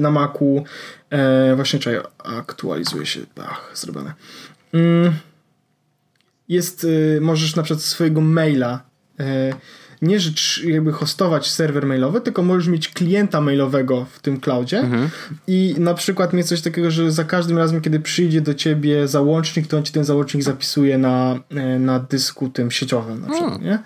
[0.00, 0.64] na Macu.
[1.10, 3.20] E, właśnie czekaj, aktualizuje się.
[3.42, 4.12] Ach, zrobione.
[4.72, 5.12] Mm,
[6.48, 8.80] jest, y, możesz na przykład swojego maila
[9.20, 9.52] e,
[10.02, 15.08] nie rzecz jakby hostować serwer mailowy, tylko możesz mieć klienta mailowego w tym cloudzie mhm.
[15.46, 19.66] i na przykład mieć coś takiego, że za każdym razem, kiedy przyjdzie do ciebie załącznik,
[19.66, 21.38] to on ci ten załącznik zapisuje na,
[21.80, 23.66] na dysku tym sieciowym na przykład, hmm.
[23.66, 23.78] nie?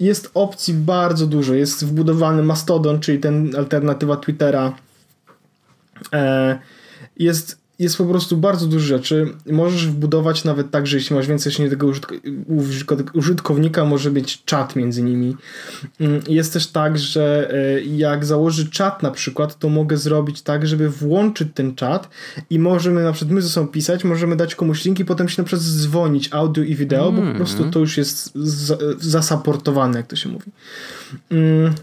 [0.00, 1.54] Jest opcji bardzo dużo.
[1.54, 4.72] Jest wbudowany Mastodon, czyli ten alternatywa Twittera.
[6.12, 6.58] E,
[7.16, 9.28] jest jest po prostu bardzo dużo rzeczy.
[9.50, 11.92] Możesz wbudować nawet tak, że jeśli masz więcej niż jednego
[13.14, 15.36] użytkownika, może być czat między nimi.
[16.00, 20.66] Mm, jest też tak, że e, jak założy czat na przykład, to mogę zrobić tak,
[20.66, 22.08] żeby włączyć ten czat
[22.50, 25.42] i możemy na przykład my ze sobą pisać, możemy dać komuś link i potem się
[25.42, 27.14] na przykład dzwonić audio i wideo, mm.
[27.14, 27.36] bo po mm.
[27.36, 28.32] prostu to już jest
[28.98, 30.50] zasaportowane, jak to się mówi.
[31.30, 31.74] Mm.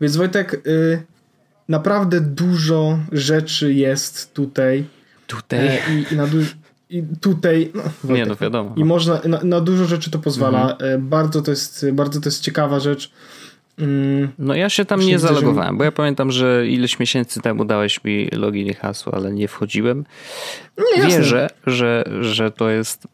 [0.00, 1.02] Więc Wojtek, y,
[1.70, 4.84] naprawdę dużo rzeczy jest tutaj.
[5.26, 5.66] Tutaj.
[5.66, 6.38] E, I, i na du-
[6.90, 7.72] i tutaj.
[8.04, 8.74] No, nie, no wiadomo.
[8.76, 10.72] I można, na, na dużo rzeczy to pozwala.
[10.72, 10.94] Mhm.
[10.94, 13.12] E, bardzo, to jest, bardzo to jest ciekawa rzecz.
[13.80, 18.04] Mm, no ja się tam nie zalogowałem, bo ja pamiętam, że ileś miesięcy temu dałeś
[18.04, 20.04] mi login i hasło, ale nie wchodziłem.
[20.96, 23.08] Nie, Wierzę, że, że to jest y,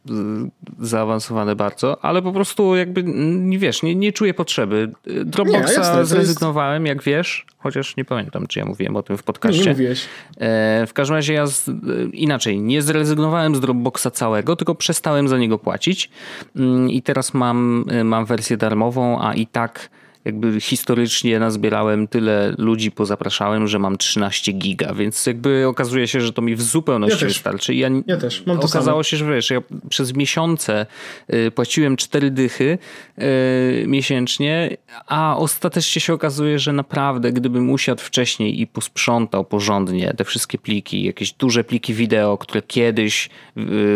[0.80, 4.90] zaawansowane bardzo, ale po prostu jakby, nie wiesz, nie, nie czuję potrzeby.
[5.24, 6.96] Dropboxa nie, jasne, zrezygnowałem, jest...
[6.96, 9.64] jak wiesz, chociaż nie pamiętam, czy ja mówiłem o tym w podcaście.
[9.64, 10.04] Nie mówiłeś.
[10.38, 11.70] E, w każdym razie ja z,
[12.12, 16.10] inaczej, nie zrezygnowałem z Dropboxa całego, tylko przestałem za niego płacić
[16.56, 19.90] mm, i teraz mam, mam wersję darmową, a i tak
[20.27, 26.33] jakby historycznie nazbierałem tyle ludzi, pozapraszałem, że mam 13 giga, więc jakby okazuje się, że
[26.33, 27.74] to mi w zupełności ja wystarczy.
[27.74, 29.03] Ja, ja też, mam to Okazało samo.
[29.03, 30.87] się, że wiesz, ja przez miesiące
[31.35, 32.79] y, płaciłem 4 dychy
[33.18, 40.24] y, miesięcznie, a ostatecznie się okazuje, że naprawdę gdybym usiadł wcześniej i posprzątał porządnie te
[40.24, 43.31] wszystkie pliki, jakieś duże pliki wideo, które kiedyś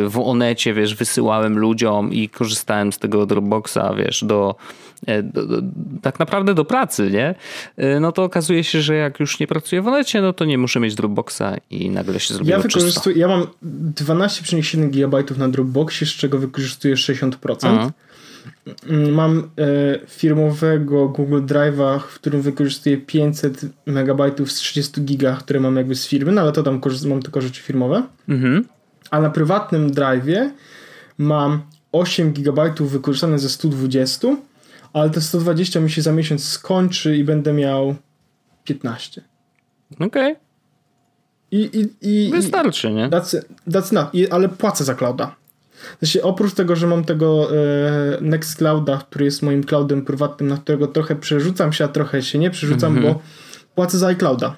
[0.07, 4.55] w Onecie, wiesz, wysyłałem ludziom i korzystałem z tego Dropboxa, wiesz, do
[5.07, 5.63] E, do, do,
[6.03, 7.35] tak naprawdę do pracy, nie?
[7.77, 10.59] E, no to okazuje się, że jak już nie pracuję w Onecie, no to nie
[10.59, 13.47] muszę mieć Dropboxa i nagle się zrobiło ja wykorzystuję, Ja mam
[13.95, 17.33] 12,7 GB na Dropboxie, z czego wykorzystuję 60%.
[17.63, 17.93] Aha.
[18.89, 19.43] Mm, mam e,
[20.07, 26.07] firmowego Google Drive'a, w którym wykorzystuję 500 MB z 30 giga, które mam jakby z
[26.07, 28.03] firmy, no ale to tam mam tylko rzeczy firmowe.
[28.29, 28.65] Mhm.
[29.11, 30.51] A na prywatnym Drive'ie
[31.19, 31.63] mam
[31.93, 34.29] 8 GB wykorzystane ze 120
[34.93, 37.95] ale te 120 mi się za miesiąc skończy i będę miał
[38.65, 39.23] 15.
[39.95, 40.07] Okej.
[40.07, 40.37] Okay.
[41.51, 41.59] I,
[42.03, 43.09] i, i, Wystarczy, nie?
[43.09, 45.35] That's, that's not, I, ale płacę za clouda.
[45.99, 50.87] Znaczy, oprócz tego, że mam tego e, Nextclouda, który jest moim cloudem prywatnym, na którego
[50.87, 53.15] trochę przerzucam się, a trochę się nie przerzucam, Mhm.
[53.15, 53.21] bo
[53.75, 54.57] płacę za iClouda.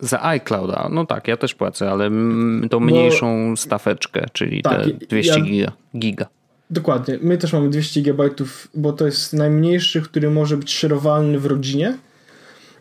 [0.00, 4.90] Za iClouda, no tak, ja też płacę, ale mm, tą mniejszą stafeczkę, czyli Tak, te
[4.90, 5.72] ja- 200 giga.
[5.98, 6.26] giga.
[6.70, 7.18] Dokładnie.
[7.22, 8.30] My też mamy 200 GB,
[8.74, 11.96] bo to jest najmniejszy, który może być szerowalny w rodzinie.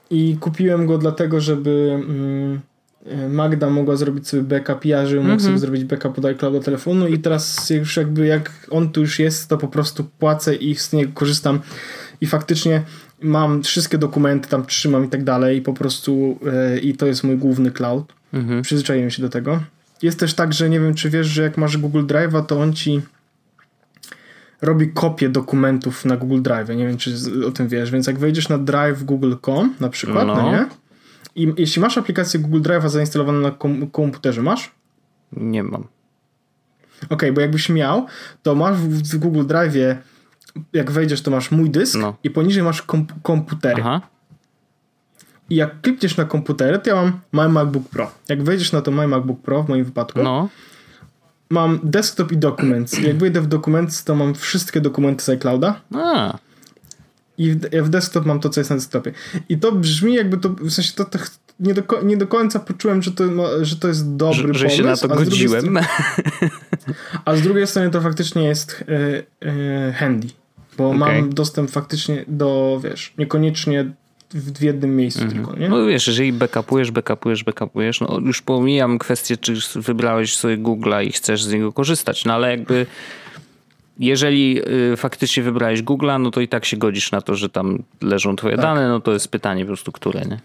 [0.10, 2.60] I kupiłem go dlatego, żeby mm,
[3.06, 7.08] e, Magda mogła zrobić sobie backup, ja żebym mógł sobie zrobić backup od iClouda telefonu
[7.08, 10.94] i teraz już jakby jak on tu już jest, to po prostu płacę i z
[10.94, 11.60] niego korzystam
[12.22, 12.84] i faktycznie
[13.22, 17.24] mam wszystkie dokumenty tam trzymam i tak dalej i po prostu e, i to jest
[17.24, 18.14] mój główny cloud.
[18.34, 18.62] Mhm.
[18.62, 19.60] Przyzwyczaiłem się do tego.
[20.02, 22.74] Jest też tak, że nie wiem, czy wiesz, że jak masz Google Drive'a, to on
[22.74, 23.02] ci
[24.64, 26.70] robi kopię dokumentów na Google Drive.
[26.70, 27.16] Nie wiem, czy
[27.48, 30.36] o tym wiesz, więc jak wejdziesz na drive.google.com na przykład, no.
[30.36, 30.52] No.
[30.52, 30.66] nie?
[31.36, 34.72] I jeśli masz aplikację Google Drive'a zainstalowaną na kom- komputerze, masz?
[35.32, 35.88] Nie mam.
[37.10, 38.06] Okej, bo jakbyś miał,
[38.44, 39.96] to masz w, Google Drive'ie,
[40.74, 42.16] jak wejdziesz, to masz mój dysk No.
[42.24, 43.82] i poniżej masz komp- komputery.
[43.82, 44.02] Aha.
[45.50, 48.12] I jak klikniesz na komputery, to ja mam My MacBook Pro.
[48.30, 50.50] Jak wejdziesz na to My MacBook Pro, w moim wypadku, No.
[51.54, 52.94] Mam desktop i documents.
[53.00, 56.38] I jak wejdę w documents, to mam wszystkie dokumenty z iClouda A,
[57.38, 59.12] i w, w desktop mam to, co jest na desktopie.
[59.50, 61.20] I to brzmi jakby to, w sensie to, to
[61.60, 63.24] nie, do, nie do końca poczułem, że to,
[63.66, 64.60] że to jest dobry że, pomysł.
[64.60, 65.62] że się na to a z drugiej godziłem.
[65.62, 65.86] strony-
[67.26, 68.84] A z drugiej strony to faktycznie jest
[69.42, 69.48] e,
[69.90, 70.28] e, handy,
[70.78, 71.00] bo Okej.
[71.00, 73.92] mam dostęp faktycznie do, wiesz, niekoniecznie
[74.34, 75.70] w, jednym miejscu tylko, nie?
[75.70, 81.12] No wiesz, jeżeli backupujesz, backupujesz, backupujesz, no już pomijam kwestię, czy wybrałeś sobie Google'a i
[81.12, 82.86] chcesz z niego korzystać, no ale jakby
[84.00, 84.62] jeżeli
[84.94, 88.36] y, faktycznie wybrałeś Google'a, no to i tak się godzisz na to, że tam leżą
[88.36, 88.66] twoje Tak.
[88.66, 90.40] dane, no to jest pytanie po prostu, które, nie?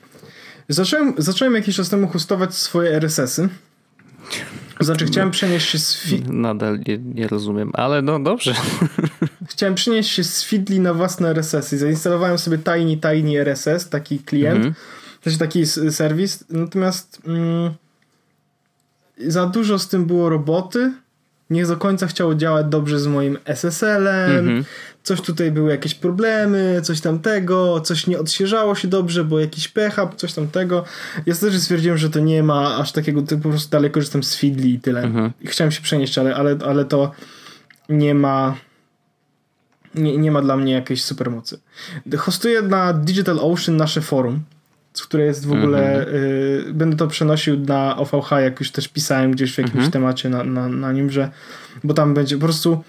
[0.68, 3.48] Zacząłem, zacząłem jakiś czas temu hostować swoje RSS-y.
[4.80, 8.54] Znaczy chciałem przenieść się z, fi- Nadal nie, nie rozumiem, ale no dobrze.
[9.50, 11.78] chciałem przenieść się z Feedly na własne RSS-y.
[11.78, 14.74] Zainstalowałem sobie Tiny Tiny RSS, taki klient, Mhm.
[15.22, 16.44] znaczy taki serwis.
[16.50, 17.70] Natomiast mm,
[19.26, 20.92] za dużo z tym było roboty.
[21.50, 24.38] Nie do końca chciało działać dobrze z moim SSL-em.
[24.38, 24.64] Mhm.
[25.08, 30.16] Coś tutaj były jakieś problemy, coś tamtego, coś nie odświeżało się dobrze, bo jakiś PHP,
[30.16, 30.84] coś tamtego.
[31.26, 34.36] Ja też stwierdziłem, że to nie ma aż takiego, to po prostu dalej korzystam z
[34.36, 35.02] Feedly i tyle.
[35.02, 35.32] Mhm.
[35.44, 37.10] Chciałem się przenieść, ale, ale, ale to
[37.88, 38.54] nie ma
[39.94, 41.60] nie, nie ma dla mnie jakiejś supermocy.
[42.18, 44.40] Hostuję na Digital Ocean nasze forum,
[44.94, 49.32] z które jest w ogóle, y, będę to przenosił na OVH, jak już też pisałem
[49.32, 51.30] gdzieś w jakimś temacie na, na, na nim, że
[51.84, 52.84] bo tam będzie po prostu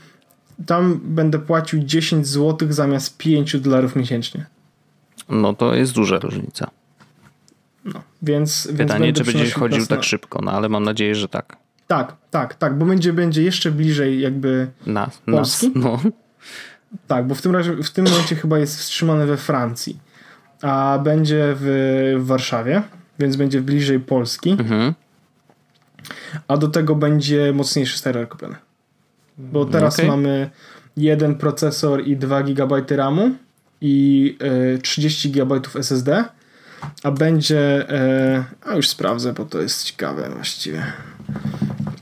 [0.65, 4.45] tam będę płacił 10 zł zamiast 5 dolarów miesięcznie.
[5.29, 6.69] No to jest duża różnica.
[7.85, 10.03] No, więc, więc Pytanie, będę czy będziesz chodził nas tak na...
[10.03, 11.57] szybko, no ale mam nadzieję, że tak.
[11.87, 15.71] Tak, tak, tak, bo będzie, będzie jeszcze bliżej jakby Na, nas, Polski?
[15.75, 15.99] no.
[17.07, 19.99] Tak, bo w tym, razie, w tym momencie chyba jest wstrzymane we Francji,
[20.61, 22.81] a będzie w, w Warszawie,
[23.19, 24.93] więc będzie bliżej Polski, Mhm.
[26.47, 28.55] a do tego będzie mocniejszy stereo kupiony.
[29.39, 30.07] Bo teraz Okej.
[30.07, 30.49] mamy
[30.97, 33.31] jeden procesor i 2 GB RAMu
[33.81, 34.37] i
[34.75, 36.25] y, 30 GB SSD,
[37.03, 37.87] a będzie,
[38.39, 40.83] y, a już sprawdzę, bo to jest ciekawe właściwie.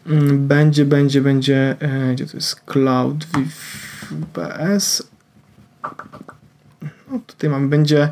[0.07, 1.75] Mm, Będzie, będzie, będzie,
[2.09, 3.25] y, gdzie to jest Cloud
[4.11, 5.09] VPS.
[7.11, 8.09] No tutaj mamy, będzie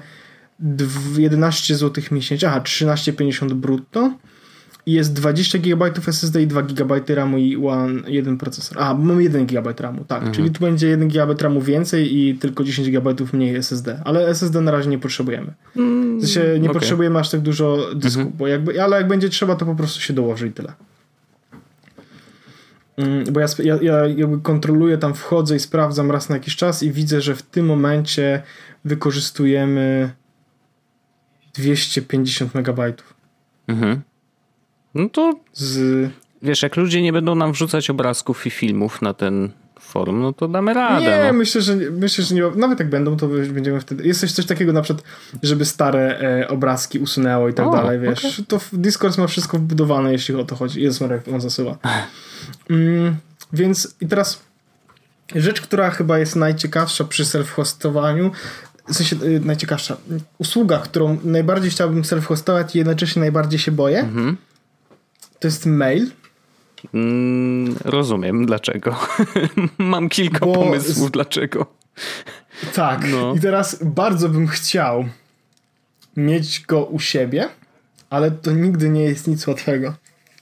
[0.59, 4.13] dw- 11 zł miesięcznie, aha, 13,50 brutto.
[4.85, 8.79] Jest 20 GB SSD i 2 GB RAMu i one, jeden procesor.
[8.79, 10.31] A, mamy 1 GB RAMu, tak.
[10.31, 14.01] Czyli tu będzie 1 GB RAMu więcej i tylko 10 GB mniej SSD.
[14.05, 15.53] Ale SSD na razie nie potrzebujemy.
[15.75, 16.73] W sensie nie okej.
[16.73, 20.13] potrzebujemy aż tak dużo dysku, bo jakby, ale jak będzie trzeba, to po prostu się
[20.13, 20.73] dołoży i tyle.
[22.97, 26.83] Mm, Bo ja, ja, ja jakby kontroluję, tam wchodzę i sprawdzam raz na jakiś czas
[26.83, 28.41] i widzę, że w tym momencie
[28.85, 30.11] wykorzystujemy
[31.53, 33.15] 250 megabajtów
[33.67, 34.01] Mhm.
[34.95, 36.09] No to z
[36.41, 40.47] wiesz, jak ludzie nie będą nam wrzucać obrazków i filmów na ten forum, no to
[40.47, 41.01] damy radę.
[41.05, 41.33] Nie, no.
[41.33, 44.07] myślę, że myślę, że nie, nawet jak będą, to będziemy wtedy.
[44.07, 45.05] Jest coś, coś takiego na przykład,
[45.43, 48.41] żeby stare e, obrazki usunęło i tak O, dalej, wiesz.
[48.47, 50.81] To w- Discord ma wszystko wbudowane, jeśli o to chodzi.
[50.81, 51.77] Jest jak on zasyła.
[52.69, 53.15] Mm,
[53.53, 54.41] więc i teraz
[55.35, 58.31] rzecz, która chyba jest najciekawsza przy self-hostowaniu,
[58.89, 59.97] w sensie y, najciekawsza,
[60.37, 64.37] usługa, którą najbardziej chciałbym self-hostować i jednocześnie najbardziej się boję, Mhm.
[65.45, 66.11] To jest mail.
[66.93, 68.95] Mm, rozumiem dlaczego.
[69.77, 71.65] Mam kilka Bo pomysłów dlaczego.
[72.73, 73.05] Tak.
[73.11, 73.33] No.
[73.35, 75.05] I teraz bardzo bym chciał
[76.17, 77.49] mieć go u siebie,
[78.09, 79.93] ale to nigdy nie jest nic łatwego.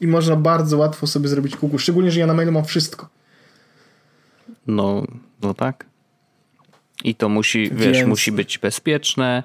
[0.01, 3.09] i można bardzo łatwo sobie zrobić kółku, szczególnie, że ja na mailu mam wszystko.
[4.67, 5.07] No,
[5.41, 5.85] no tak.
[7.03, 7.81] I to musi, Więc...
[7.81, 9.43] wiesz, musi być bezpieczne,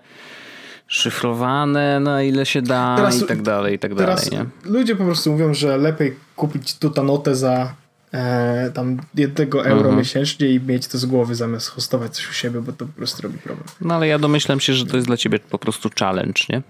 [0.88, 4.16] szyfrowane na ile się da teraz, i tak dalej, i tak dalej.
[4.32, 4.44] Nie?
[4.64, 7.74] Ludzie po prostu mówią, że lepiej kupić tutanotę za
[8.12, 9.96] e, tam jednego euro mhm.
[9.96, 13.22] miesięcznie i mieć to z głowy zamiast hostować coś u siebie, bo to po prostu
[13.22, 13.66] robi problem.
[13.80, 16.62] No ale ja domyślam się, że to jest dla ciebie po prostu challenge, nie?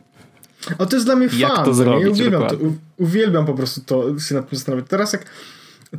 [0.79, 1.39] O, to jest dla mnie fan.
[1.39, 2.05] Jak to zrobić?
[2.05, 2.57] Ja uwielbiam, to,
[2.97, 4.87] uwielbiam po prostu to się nad tym zastanawiać.
[4.89, 5.25] Teraz jak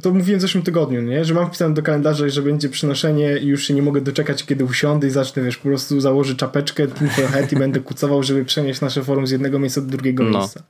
[0.01, 1.25] to mówiłem w zeszłym tygodniu, nie?
[1.25, 4.65] że mam wpisane do kalendarza, że będzie przynoszenie i już się nie mogę doczekać, kiedy
[4.65, 6.87] usiądę i zacznę, wiesz, po prostu założę czapeczkę,
[7.31, 10.39] head i będę kucował, żeby przenieść nasze forum z jednego miejsca do drugiego no.
[10.39, 10.63] miejsca.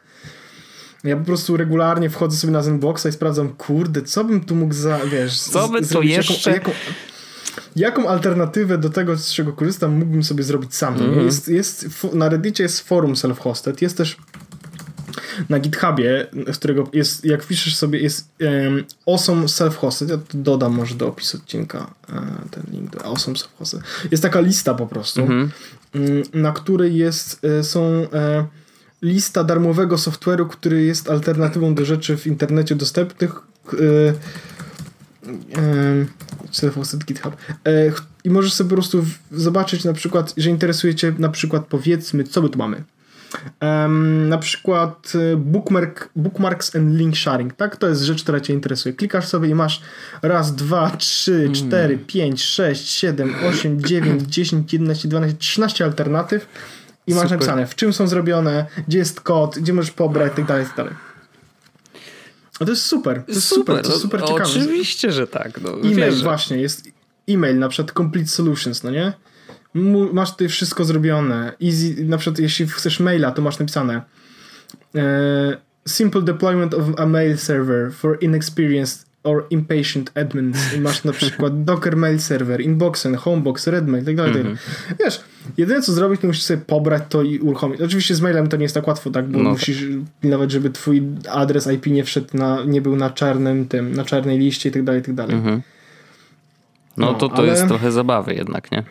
[1.04, 4.74] Ja po prostu regularnie wchodzę sobie na Zenboxa i sprawdzam, kurde, co bym tu mógł
[4.74, 5.40] za, wiesz...
[5.40, 6.52] Co by to jeszcze...
[6.52, 6.82] Jaką, jaką,
[7.76, 10.96] jaką alternatywę do tego, z czego korzystam, mógłbym sobie zrobić sam.
[10.96, 11.26] Mm -hmm.
[11.26, 14.18] Jest, jest, na Reddicie jest forum self-hosted, jest też
[15.50, 20.96] na GitHubie, z którego jest, jak piszesz sobie, jest um, Awesome Self-Hosted, ja dodam może
[20.96, 22.14] do opisu odcinka e,
[22.52, 23.80] ten link do Awesome Self-Hosted.
[24.12, 25.50] Jest taka lista po prostu, mm
[25.94, 26.24] -hmm.
[26.34, 27.82] na której jest, e, są
[28.14, 28.46] e,
[29.02, 33.32] lista darmowego software'u, który jest alternatywą do rzeczy w internecie dostępnych
[36.52, 37.36] self-hosted GitHub
[38.24, 42.50] i możesz sobie po prostu zobaczyć na przykład, że interesujecie na przykład powiedzmy, co my
[42.50, 42.84] tu mamy
[43.62, 47.78] Um, na przykład y, bookmark, bookmarks and link sharing, tak?
[47.78, 48.96] To jest rzecz, która Cię interesuje.
[48.96, 49.82] Klikasz sobie i masz
[50.22, 51.54] raz, dwa, trzy, hmm.
[51.54, 56.48] cztery, pięć, sześć, siedem, osiem, dziewięć, dziesięć, jedenaście, dwanaście, trzynaście alternatyw
[57.08, 57.32] i masz Super.
[57.32, 60.94] napisane, w czym są zrobione, gdzie jest kod, gdzie możesz pobrać, tak dalej, tak dalej.
[62.60, 63.24] A to jest super.
[63.26, 64.44] To jest super, super to jest super ciekawe.
[64.44, 65.62] Oczywiście, że tak.
[65.62, 66.24] No, e-mail wierzę.
[66.24, 66.88] właśnie, jest
[67.30, 69.14] e-mail, na przykład Complete Solutions, no nie?
[70.14, 71.54] Masz tutaj wszystko zrobione.
[71.64, 74.02] Easy, na przykład jeśli chcesz maila, to masz napisane
[74.96, 75.58] e,
[75.88, 80.74] Simple deployment of a mail server for inexperienced or impatient admins.
[80.78, 84.42] I masz na przykład Docker mail server, Inboxen, Homebox, Redmail, tak dalej.
[84.42, 84.58] Mm -hmm.
[85.00, 85.22] Wiesz,
[85.58, 87.82] jedyne co zrobić, to musisz sobie pobrać to i uruchomić.
[87.82, 89.28] Oczywiście z mailem to nie jest tak łatwo, tak?
[89.28, 89.84] Bo no musisz
[90.22, 94.40] pilnować, żeby twój adres IP nie wszedł na, nie był na czarnym tym, na czarnej
[94.40, 95.36] liście i tak dalej, i tak dalej.
[95.46, 97.48] No, no, to to ale...
[97.48, 98.84] jest trochę zabawy jednak, nie?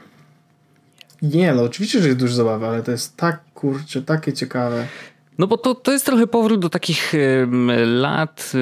[1.22, 4.86] Nie, no oczywiście, że jest dużo zabawy, ale to jest tak, kurczę, takie ciekawe.
[5.38, 7.12] No bo to, to jest trochę powrót do takich
[7.86, 8.52] lat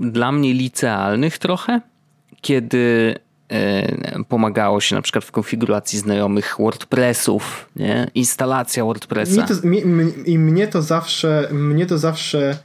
[0.00, 1.80] dla mnie licealnych trochę,
[2.40, 3.14] kiedy
[4.28, 8.10] pomagało się na przykład w konfiguracji znajomych WordPressów, nie?
[8.14, 9.46] Instalacja WordPressa.
[9.64, 12.58] I mnie, mnie to zawsze, mnie to zawsze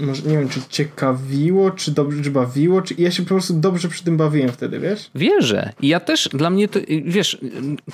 [0.00, 3.88] może nie wiem, czy ciekawiło, czy dobrze czy bawiło, czy ja się po prostu dobrze
[3.88, 5.10] przy tym bawiłem wtedy, wiesz?
[5.14, 5.72] Wierzę.
[5.80, 7.38] I ja też, dla mnie to, wiesz,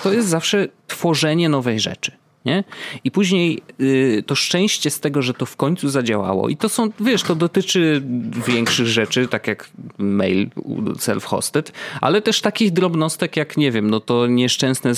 [0.03, 2.13] to jest zawsze tworzenie nowej rzeczy.
[2.45, 2.65] Nie?
[3.05, 6.49] I później y, to szczęście z tego, że to w końcu zadziałało.
[6.49, 8.03] I to są, wiesz, to dotyczy
[8.47, 10.51] większych rzeczy, tak jak mail
[10.99, 14.93] self-hosted, ale też takich drobnostek jak, nie wiem, no to nieszczęsne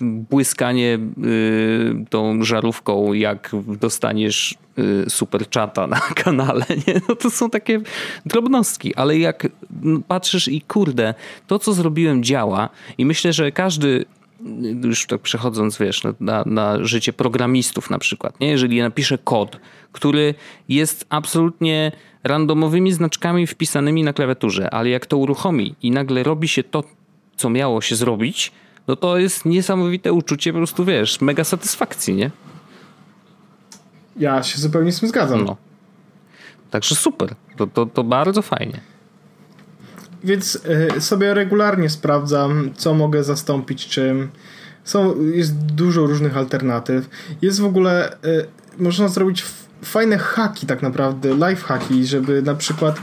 [0.00, 6.64] błyskanie y, tą żarówką, jak dostaniesz y, super czata na kanale.
[6.86, 7.00] Nie?
[7.08, 7.80] No to są takie
[8.26, 9.48] drobnostki, ale jak
[10.08, 11.14] patrzysz i kurde,
[11.46, 14.04] to co zrobiłem działa i myślę, że każdy
[14.84, 18.48] już tak przechodząc, wiesz, na, na życie programistów na przykład, nie?
[18.48, 19.60] jeżeli napiszę kod,
[19.92, 20.34] który
[20.68, 21.92] jest absolutnie
[22.24, 26.84] randomowymi znaczkami wpisanymi na klawiaturze, ale jak to uruchomi i nagle robi się to,
[27.36, 28.52] co miało się zrobić,
[28.88, 32.30] no to jest niesamowite uczucie po prostu, wiesz, mega satysfakcji, nie?
[34.16, 35.44] Ja się zupełnie z tym zgadzam.
[35.44, 35.56] No.
[36.70, 37.34] Także super.
[37.56, 38.80] To, to, to bardzo fajnie.
[40.24, 40.58] Więc
[40.96, 44.28] y, sobie regularnie sprawdzam, co mogę zastąpić czym.
[44.84, 47.08] Są, jest dużo różnych alternatyw.
[47.42, 48.46] Jest w ogóle, y,
[48.78, 49.44] można zrobić
[49.84, 53.00] fajne haki tak naprawdę, live haki, żeby na przykład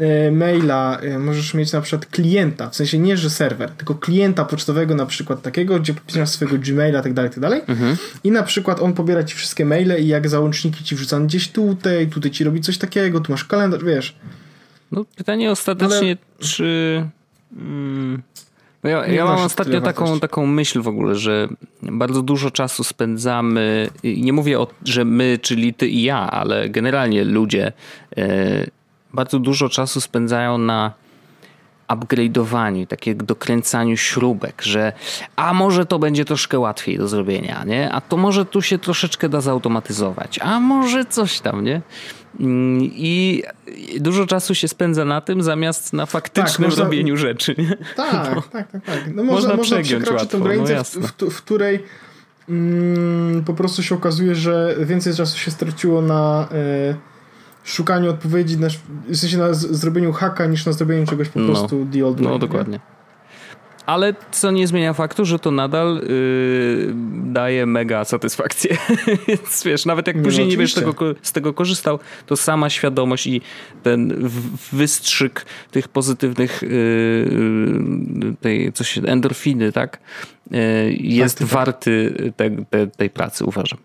[0.00, 4.94] y, maila możesz mieć na przykład klienta, w sensie nie, że serwer, tylko klienta pocztowego
[4.94, 7.62] na przykład takiego, gdzie podpisasz swojego Gmaila, tak dalej, tak dalej.
[7.66, 7.96] Mhm.
[8.24, 12.06] I na przykład on pobiera ci wszystkie maile i jak załączniki ci wrzuca gdzieś tutaj,
[12.06, 14.16] tutaj ci robi coś takiego, tu masz kalendarz, wiesz.
[14.92, 16.48] No pytanie ostatecznie, Ale...
[16.48, 17.06] czy...
[17.56, 18.22] Mm,
[18.82, 21.48] ja, ja mam ostatnio taką, taką myśl w ogóle, że
[21.82, 27.24] bardzo dużo czasu spędzamy, nie mówię, o, że my, czyli ty i ja, ale generalnie
[27.24, 27.72] ludzie
[28.16, 28.66] e,
[29.14, 30.92] bardzo dużo czasu spędzają na
[31.88, 34.92] upgrade'owaniu, takie dokręcaniu śrubek, że
[35.36, 37.92] a może to będzie troszkę łatwiej do zrobienia, nie?
[37.92, 41.82] A to może tu się troszeczkę da zautomatyzować, a może coś tam, nie?
[42.40, 43.42] Mm, I
[44.00, 47.54] dużo czasu się spędza na tym, zamiast na faktycznym tak, można, robieniu rzeczy.
[47.96, 49.14] Tak, no, tak, tak, tak.
[49.14, 51.82] No można, można przekroczyć łatwo, tę granicę, no w, w, w, której
[52.48, 56.48] mm, po prostu się okazuje, że więcej czasu się straciło na
[56.92, 56.94] y,
[57.64, 58.68] szukaniu odpowiedzi, na,
[59.08, 61.46] w sensie na zrobieniu haka, niż na zrobieniu czegoś po no.
[61.46, 62.32] prostu the old way.
[62.32, 62.72] No, dokładnie.
[62.72, 62.97] Nie?
[63.88, 68.76] Ale co nie zmienia faktu, że to nadal yy, daje mega satysfakcję.
[69.28, 72.70] Więc wiesz, nawet jak nie, później no, nie wiesz tego, z tego korzystał, to sama
[72.70, 73.40] świadomość i
[73.82, 74.28] ten
[74.72, 79.98] wystrzyk tych pozytywnych yy, tej, coś, endorfiny, tak?
[80.50, 83.78] Yy, jest tak, warty te, te, tej pracy, uważam.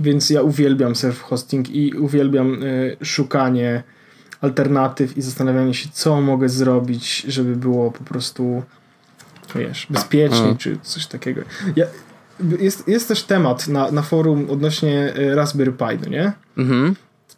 [0.00, 3.82] Więc ja uwielbiam self-hosting i uwielbiam y, szukanie
[4.40, 8.62] alternatyw i zastanawianie się, co mogę zrobić, żeby było po prostu
[9.54, 10.56] wiesz, bezpiecznie, mm.
[10.56, 11.42] czy coś takiego.
[11.76, 11.86] Ja,
[12.58, 16.32] jest, jest też temat na, na forum odnośnie y, Raspberry Pi, no nie?
[16.58, 16.94] Mhm.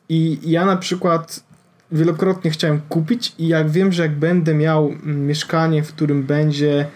[0.08, 1.44] I ja na przykład
[1.92, 6.86] wielokrotnie chciałem kupić i jak wiem, że jak będę miał mieszkanie, w którym będzie Mm,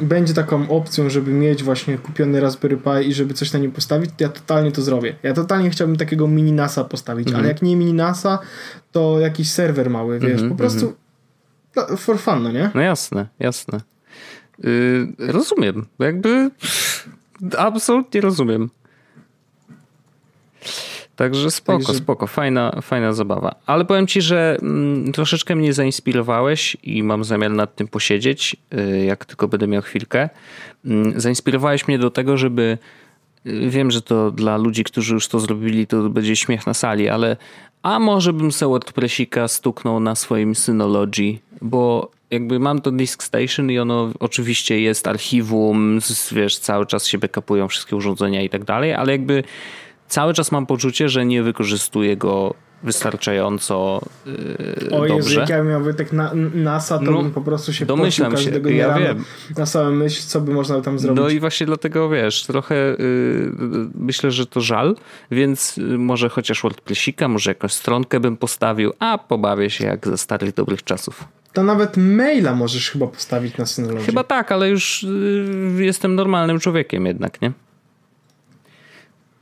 [0.00, 4.10] będzie taką opcją, żeby mieć właśnie kupiony Raspberry Pi i żeby coś na nim postawić,
[4.16, 5.16] to ja totalnie to zrobię.
[5.22, 8.38] Ja totalnie chciałbym takiego mini NASA postawić, ale jak nie mini NASA,
[8.92, 11.96] to jakiś serwer mały, wiesz, mm -hmm, po prostu mm -hmm.
[11.96, 12.70] for fun, no nie?
[12.74, 13.80] No jasne, jasne.
[14.58, 16.50] Yy, rozumiem, jakby
[17.58, 18.70] absolutnie rozumiem.
[21.16, 21.94] Także spoko, Także...
[21.94, 23.54] spoko, fajna, fajna zabawa.
[23.66, 29.04] Ale powiem ci, że mm, troszeczkę mnie zainspirowałeś i mam zamiar nad tym posiedzieć, y,
[29.04, 30.28] jak tylko będę miał chwilkę.
[30.84, 32.78] Mm, zainspirowałeś mnie do tego, żeby
[33.46, 37.08] y, Wiem, że to dla ludzi, którzy już to zrobili, to będzie śmiech na sali,
[37.08, 37.36] ale
[37.82, 43.70] a może bym sobie WordPressika stuknął na swoim Synology, bo jakby mam to Disk Station
[43.70, 45.98] i ono oczywiście jest archiwum,
[46.32, 49.44] wiesz, cały czas się backupują wszystkie urządzenia i tak dalej, ale jakby
[50.12, 55.40] cały czas mam poczucie, że nie wykorzystuję go wystarczająco yy, o Jezu, dobrze.
[55.40, 58.98] jak ja miałby tak na, NASA, to no, bym po prostu się domyślam się, ja
[58.98, 59.24] wiem.
[59.58, 61.22] na samą myśl, co by można tam zrobić.
[61.22, 63.52] No i właśnie dlatego, wiesz, trochę yy,
[63.94, 64.96] myślę, że to żal,
[65.30, 70.18] więc yy, może chociaż WordPressika, może jakąś stronkę bym postawił, a pobawię się jak ze
[70.18, 71.24] starych dobrych czasów.
[71.52, 74.06] To nawet maila możesz chyba postawić na Synology.
[74.06, 75.02] Chyba tak, ale już
[75.76, 77.52] yy, jestem normalnym człowiekiem jednak, nie?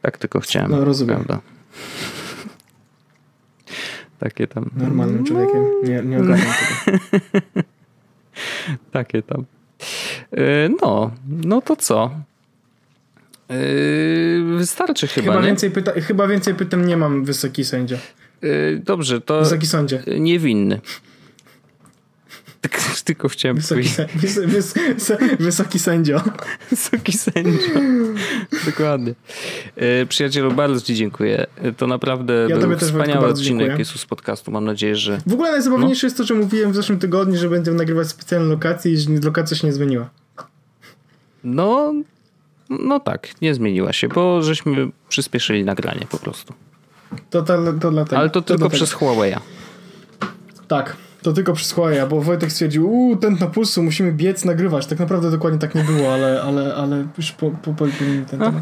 [0.02, 0.70] Tak tylko chciałem.
[0.70, 1.16] No rozumiem.
[1.16, 1.40] Prawda?
[4.18, 4.70] Takie tam.
[4.76, 5.64] Normalnym człowiekiem.
[5.84, 6.98] Nie, nie ogarniam tego.
[8.92, 9.44] Takie tam.
[10.32, 12.10] E, no, no to co?
[13.50, 13.56] E,
[14.56, 15.32] wystarczy chyba.
[15.32, 17.96] Chyba, Więcej pyta chyba więcej pytań nie mam, wysoki sędzia.
[18.42, 19.38] E, dobrze, to.
[19.40, 20.02] Wysoki sądzie.
[20.18, 20.80] Niewinny.
[23.04, 24.16] Tylko chciałem wysoki powiedzieć.
[24.16, 24.74] Wys, wys,
[25.38, 26.22] wysoki sędzio.
[26.70, 27.80] Wysoki sędzio.
[28.66, 29.14] Dokładnie.
[29.76, 31.46] E, przyjacielu, bardzo Ci dziękuję.
[31.76, 34.50] To naprawdę ja był wspaniały odcinek Jesus Podcastu.
[34.50, 35.20] Mam nadzieję, że...
[35.26, 36.08] W ogóle najzabawniejsze no.
[36.08, 39.66] jest to, że mówiłem w zeszłym tygodniu, że będziemy nagrywać specjalne lokacje i lokacja się
[39.66, 40.10] nie zmieniła.
[41.44, 41.94] No,
[42.70, 46.54] no tak, nie zmieniła się, bo żeśmy przyspieszyli nagranie po prostu.
[47.30, 48.18] To, to, to dlatego.
[48.18, 49.40] Ale to, to tylko przez Huawei'a.
[50.68, 50.96] Tak.
[51.22, 54.86] To tylko przez Huawei, bo Wojtek stwierdził, uuu, ten na pulsu, musimy biec, nagrywać.
[54.86, 58.54] Tak naprawdę dokładnie tak nie było, ale, ale, ale już po, po, po ten temat.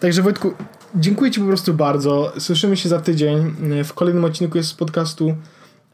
[0.00, 0.52] Także Wojtku,
[0.94, 2.32] dziękuję Ci po prostu bardzo.
[2.38, 3.54] Słyszymy się za tydzień.
[3.84, 5.34] W kolejnym odcinku jest z podcastu.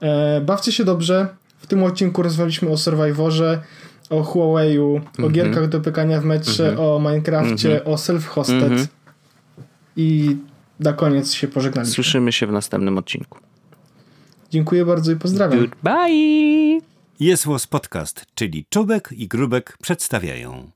[0.00, 1.28] E, bawcie się dobrze.
[1.58, 3.62] W tym odcinku rozmawialiśmy o Survivorze,
[4.10, 5.26] o Huawei'u, mm -hmm.
[5.26, 6.96] o gierkach do pykania w metrze, mm -hmm.
[6.96, 7.92] o Minecrafcie, mm -hmm.
[7.92, 8.62] o self-hosted.
[8.62, 8.86] Mhm.
[9.96, 10.36] I
[10.80, 11.94] na koniec się pożegnaliśmy.
[11.94, 13.38] Słyszymy się w następnym odcinku.
[14.52, 15.60] Dziękuję bardzo i pozdrawiam.
[15.60, 16.80] Goodbye!
[17.20, 20.70] Jest Podcast, czyli Czubek i Grubek przedstawiają.